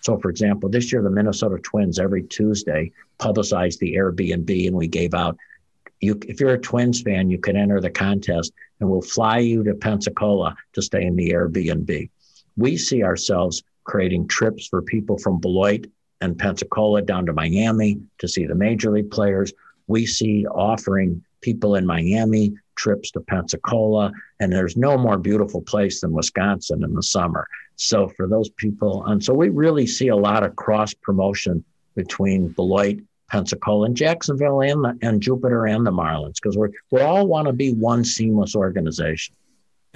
[0.00, 4.86] So, for example, this year the Minnesota Twins every Tuesday publicized the Airbnb, and we
[4.86, 5.36] gave out
[6.00, 9.64] you if you're a Twins fan, you can enter the contest and we'll fly you
[9.64, 12.10] to Pensacola to stay in the Airbnb.
[12.56, 15.86] We see ourselves creating trips for people from Beloit
[16.20, 19.52] and Pensacola down to Miami to see the major league players.
[19.86, 26.00] We see offering people in Miami trips to Pensacola, and there's no more beautiful place
[26.00, 27.46] than Wisconsin in the summer.
[27.76, 32.48] So for those people, and so we really see a lot of cross promotion between
[32.48, 32.98] Beloit
[33.28, 37.46] Pensacola and Jacksonville and, the, and Jupiter and the Marlins because we're we all want
[37.46, 39.34] to be one seamless organization.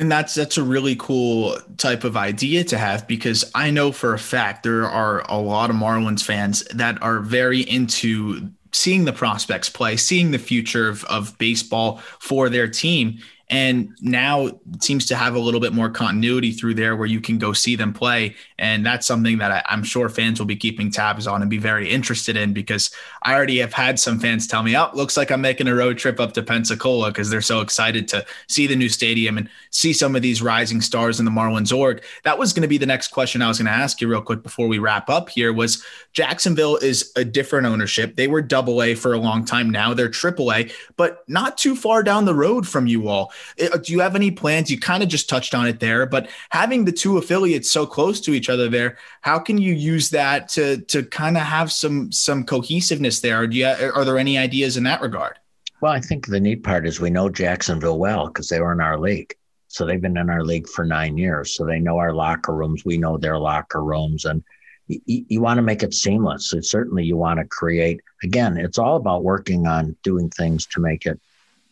[0.01, 4.15] And that's that's a really cool type of idea to have because I know for
[4.15, 9.13] a fact there are a lot of Marlins fans that are very into seeing the
[9.13, 13.19] prospects play, seeing the future of, of baseball for their team
[13.51, 17.21] and now it seems to have a little bit more continuity through there where you
[17.21, 18.37] can go see them play.
[18.59, 21.59] And that's something that I, am sure fans will be keeping tabs on and be
[21.59, 22.91] very interested in because
[23.23, 25.99] i already have had some fans tell me oh looks like i'm making a road
[25.99, 29.93] trip up to pensacola because they're so excited to see the new stadium and see
[29.93, 32.03] some of these rising stars in the marlins org.
[32.25, 34.23] That was going to be the next question i was going to ask you real
[34.23, 38.17] quick before we wrap up here was jacksonville is a different ownership.
[38.17, 39.71] They were double a for a long time.
[39.71, 43.77] Now they're triple a but not too far down the road from you all Uh,
[43.79, 44.71] do you have any plans?
[44.71, 48.21] You kind of just touched on it there, but having the two affiliates so close
[48.23, 52.11] to each other there, how can you use that to to kind of have some
[52.13, 53.47] some cohesiveness there?
[53.47, 55.39] do you uh, are there any ideas in that regard?
[55.81, 58.81] Well, I think the neat part is we know Jacksonville well because they were in
[58.81, 59.35] our league.
[59.69, 61.55] So they've been in our league for nine years.
[61.55, 62.85] So they know our locker rooms.
[62.85, 64.25] We know their locker rooms.
[64.25, 64.43] And
[64.89, 66.51] you, you want to make it seamless.
[66.51, 70.81] So certainly you want to create, again, it's all about working on doing things to
[70.81, 71.21] make it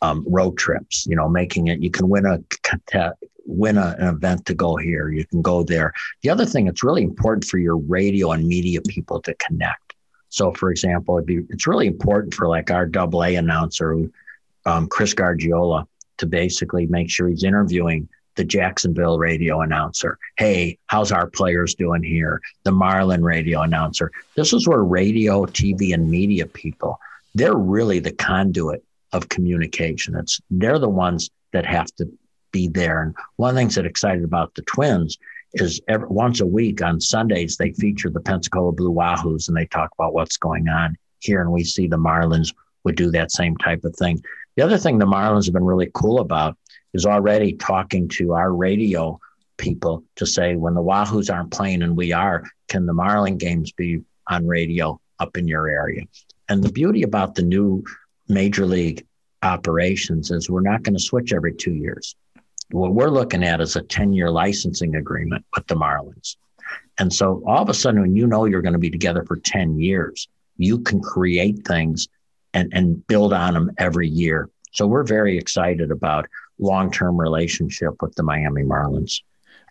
[0.02, 1.06] um, road trips.
[1.06, 2.40] You know, making it you can win a
[3.48, 5.10] win a, an event to go here.
[5.10, 5.92] You can go there.
[6.22, 9.94] The other thing, it's really important for your radio and media people to connect.
[10.28, 13.96] So, for example, it'd be it's really important for like our double A announcer,
[14.66, 15.86] um, Chris Gargiola,
[16.18, 20.16] to basically make sure he's interviewing the Jacksonville radio announcer.
[20.36, 22.40] Hey, how's our players doing here?
[22.62, 24.12] The Marlin radio announcer.
[24.36, 27.00] This is where radio, TV, and media people,
[27.34, 30.16] they're really the conduit of communication.
[30.16, 32.10] It's they're the ones that have to
[32.52, 33.02] be there.
[33.02, 35.18] And one of the things that excited about the Twins
[35.54, 39.66] is every, once a week on Sundays they feature the Pensacola Blue Wahoos and they
[39.66, 41.40] talk about what's going on here.
[41.40, 42.54] And we see the Marlins
[42.84, 44.22] would do that same type of thing.
[44.56, 46.56] The other thing the Marlins have been really cool about
[46.94, 49.20] is already talking to our radio
[49.56, 53.72] people to say when the Wahoos aren't playing and we are, can the Marlin games
[53.72, 56.04] be on radio up in your area?
[56.48, 57.84] And the beauty about the new
[58.28, 59.06] major league
[59.42, 62.16] operations is we're not going to switch every two years.
[62.70, 66.36] What we're looking at is a 10 year licensing agreement with the Marlins.
[66.98, 69.36] And so all of a sudden, when you know you're going to be together for
[69.36, 72.08] 10 years, you can create things
[72.52, 74.50] and, and build on them every year.
[74.72, 76.26] So we're very excited about
[76.58, 79.22] long-term relationship with the Miami Marlins.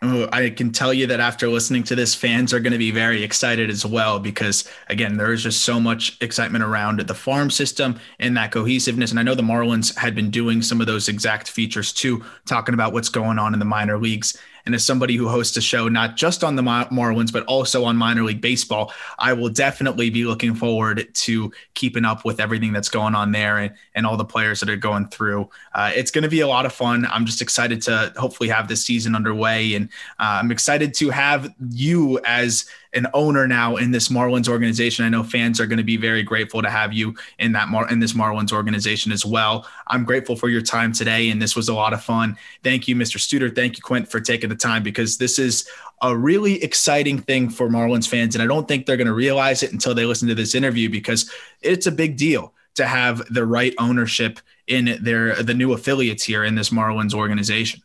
[0.02, 2.92] Oh, I can tell you that after listening to this, fans are going to be
[2.92, 7.50] very excited as well because, again, there is just so much excitement around the farm
[7.50, 9.10] system and that cohesiveness.
[9.10, 12.76] And I know the Marlins had been doing some of those exact features too, talking
[12.76, 14.38] about what's going on in the minor leagues.
[14.68, 17.96] And as somebody who hosts a show not just on the Marlins, but also on
[17.96, 22.90] minor league baseball, I will definitely be looking forward to keeping up with everything that's
[22.90, 25.50] going on there and, and all the players that are going through.
[25.74, 27.08] Uh, it's going to be a lot of fun.
[27.10, 29.74] I'm just excited to hopefully have this season underway.
[29.74, 29.88] And
[30.20, 35.06] uh, I'm excited to have you as an owner now in this Marlins organization.
[35.06, 37.90] I know fans are going to be very grateful to have you in that Mar-
[37.90, 39.68] in this Marlins organization as well.
[39.88, 42.38] I'm grateful for your time today, and this was a lot of fun.
[42.64, 43.18] Thank you, Mr.
[43.18, 43.54] Studer.
[43.54, 45.68] Thank you, Quint, for taking the time because this is
[46.02, 49.64] a really exciting thing for Marlins fans, and I don't think they're going to realize
[49.64, 51.32] it until they listen to this interview because
[51.62, 56.44] it's a big deal to have the right ownership in their the new affiliates here
[56.44, 57.82] in this Marlins organization.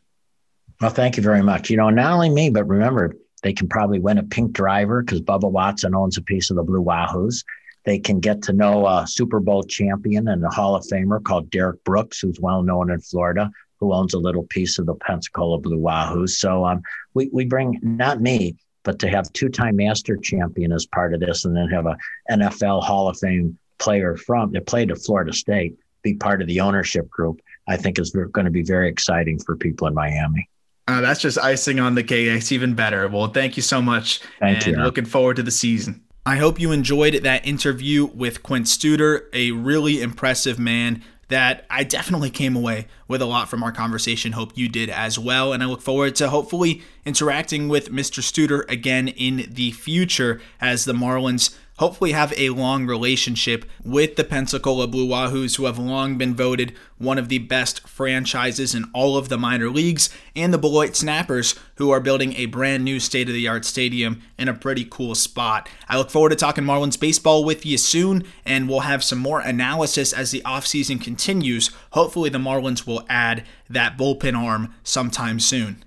[0.80, 1.70] Well, thank you very much.
[1.70, 5.20] You know, not only me, but remember, they can probably win a pink driver because
[5.20, 7.44] Bubba Watson owns a piece of the Blue Wahoos.
[7.84, 11.50] They can get to know a Super Bowl champion and a Hall of Famer called
[11.50, 15.58] Derrick Brooks, who's well known in Florida, who owns a little piece of the Pensacola
[15.58, 16.30] Blue Wahoos.
[16.30, 16.82] So um,
[17.14, 21.44] we, we bring not me, but to have two-time master champion as part of this,
[21.44, 21.96] and then have a
[22.30, 26.60] NFL Hall of Fame player from that played at Florida State be part of the
[26.60, 30.48] ownership group, I think is going to be very exciting for people in Miami.
[30.88, 32.28] Uh, that's just icing on the cake.
[32.28, 33.06] It's even better.
[33.08, 34.20] Well, thank you so much.
[34.40, 34.82] Thank and you.
[34.82, 36.02] Looking forward to the season.
[36.24, 41.02] I hope you enjoyed that interview with Quint Studer, a really impressive man
[41.32, 44.32] that I definitely came away with a lot from our conversation.
[44.32, 45.52] Hope you did as well.
[45.52, 48.20] And I look forward to hopefully interacting with Mr.
[48.20, 54.24] Studer again in the future as the Marlins hopefully have a long relationship with the
[54.24, 59.16] Pensacola Blue Wahoos, who have long been voted one of the best franchises in all
[59.16, 63.28] of the minor leagues, and the Beloit Snappers, who are building a brand new state
[63.28, 65.68] of the art stadium in a pretty cool spot.
[65.88, 69.40] I look forward to talking Marlins baseball with you soon, and we'll have some more
[69.40, 71.70] analysis as the offseason continues.
[71.90, 75.84] Hopefully, the Marlins will add that bullpen arm sometime soon.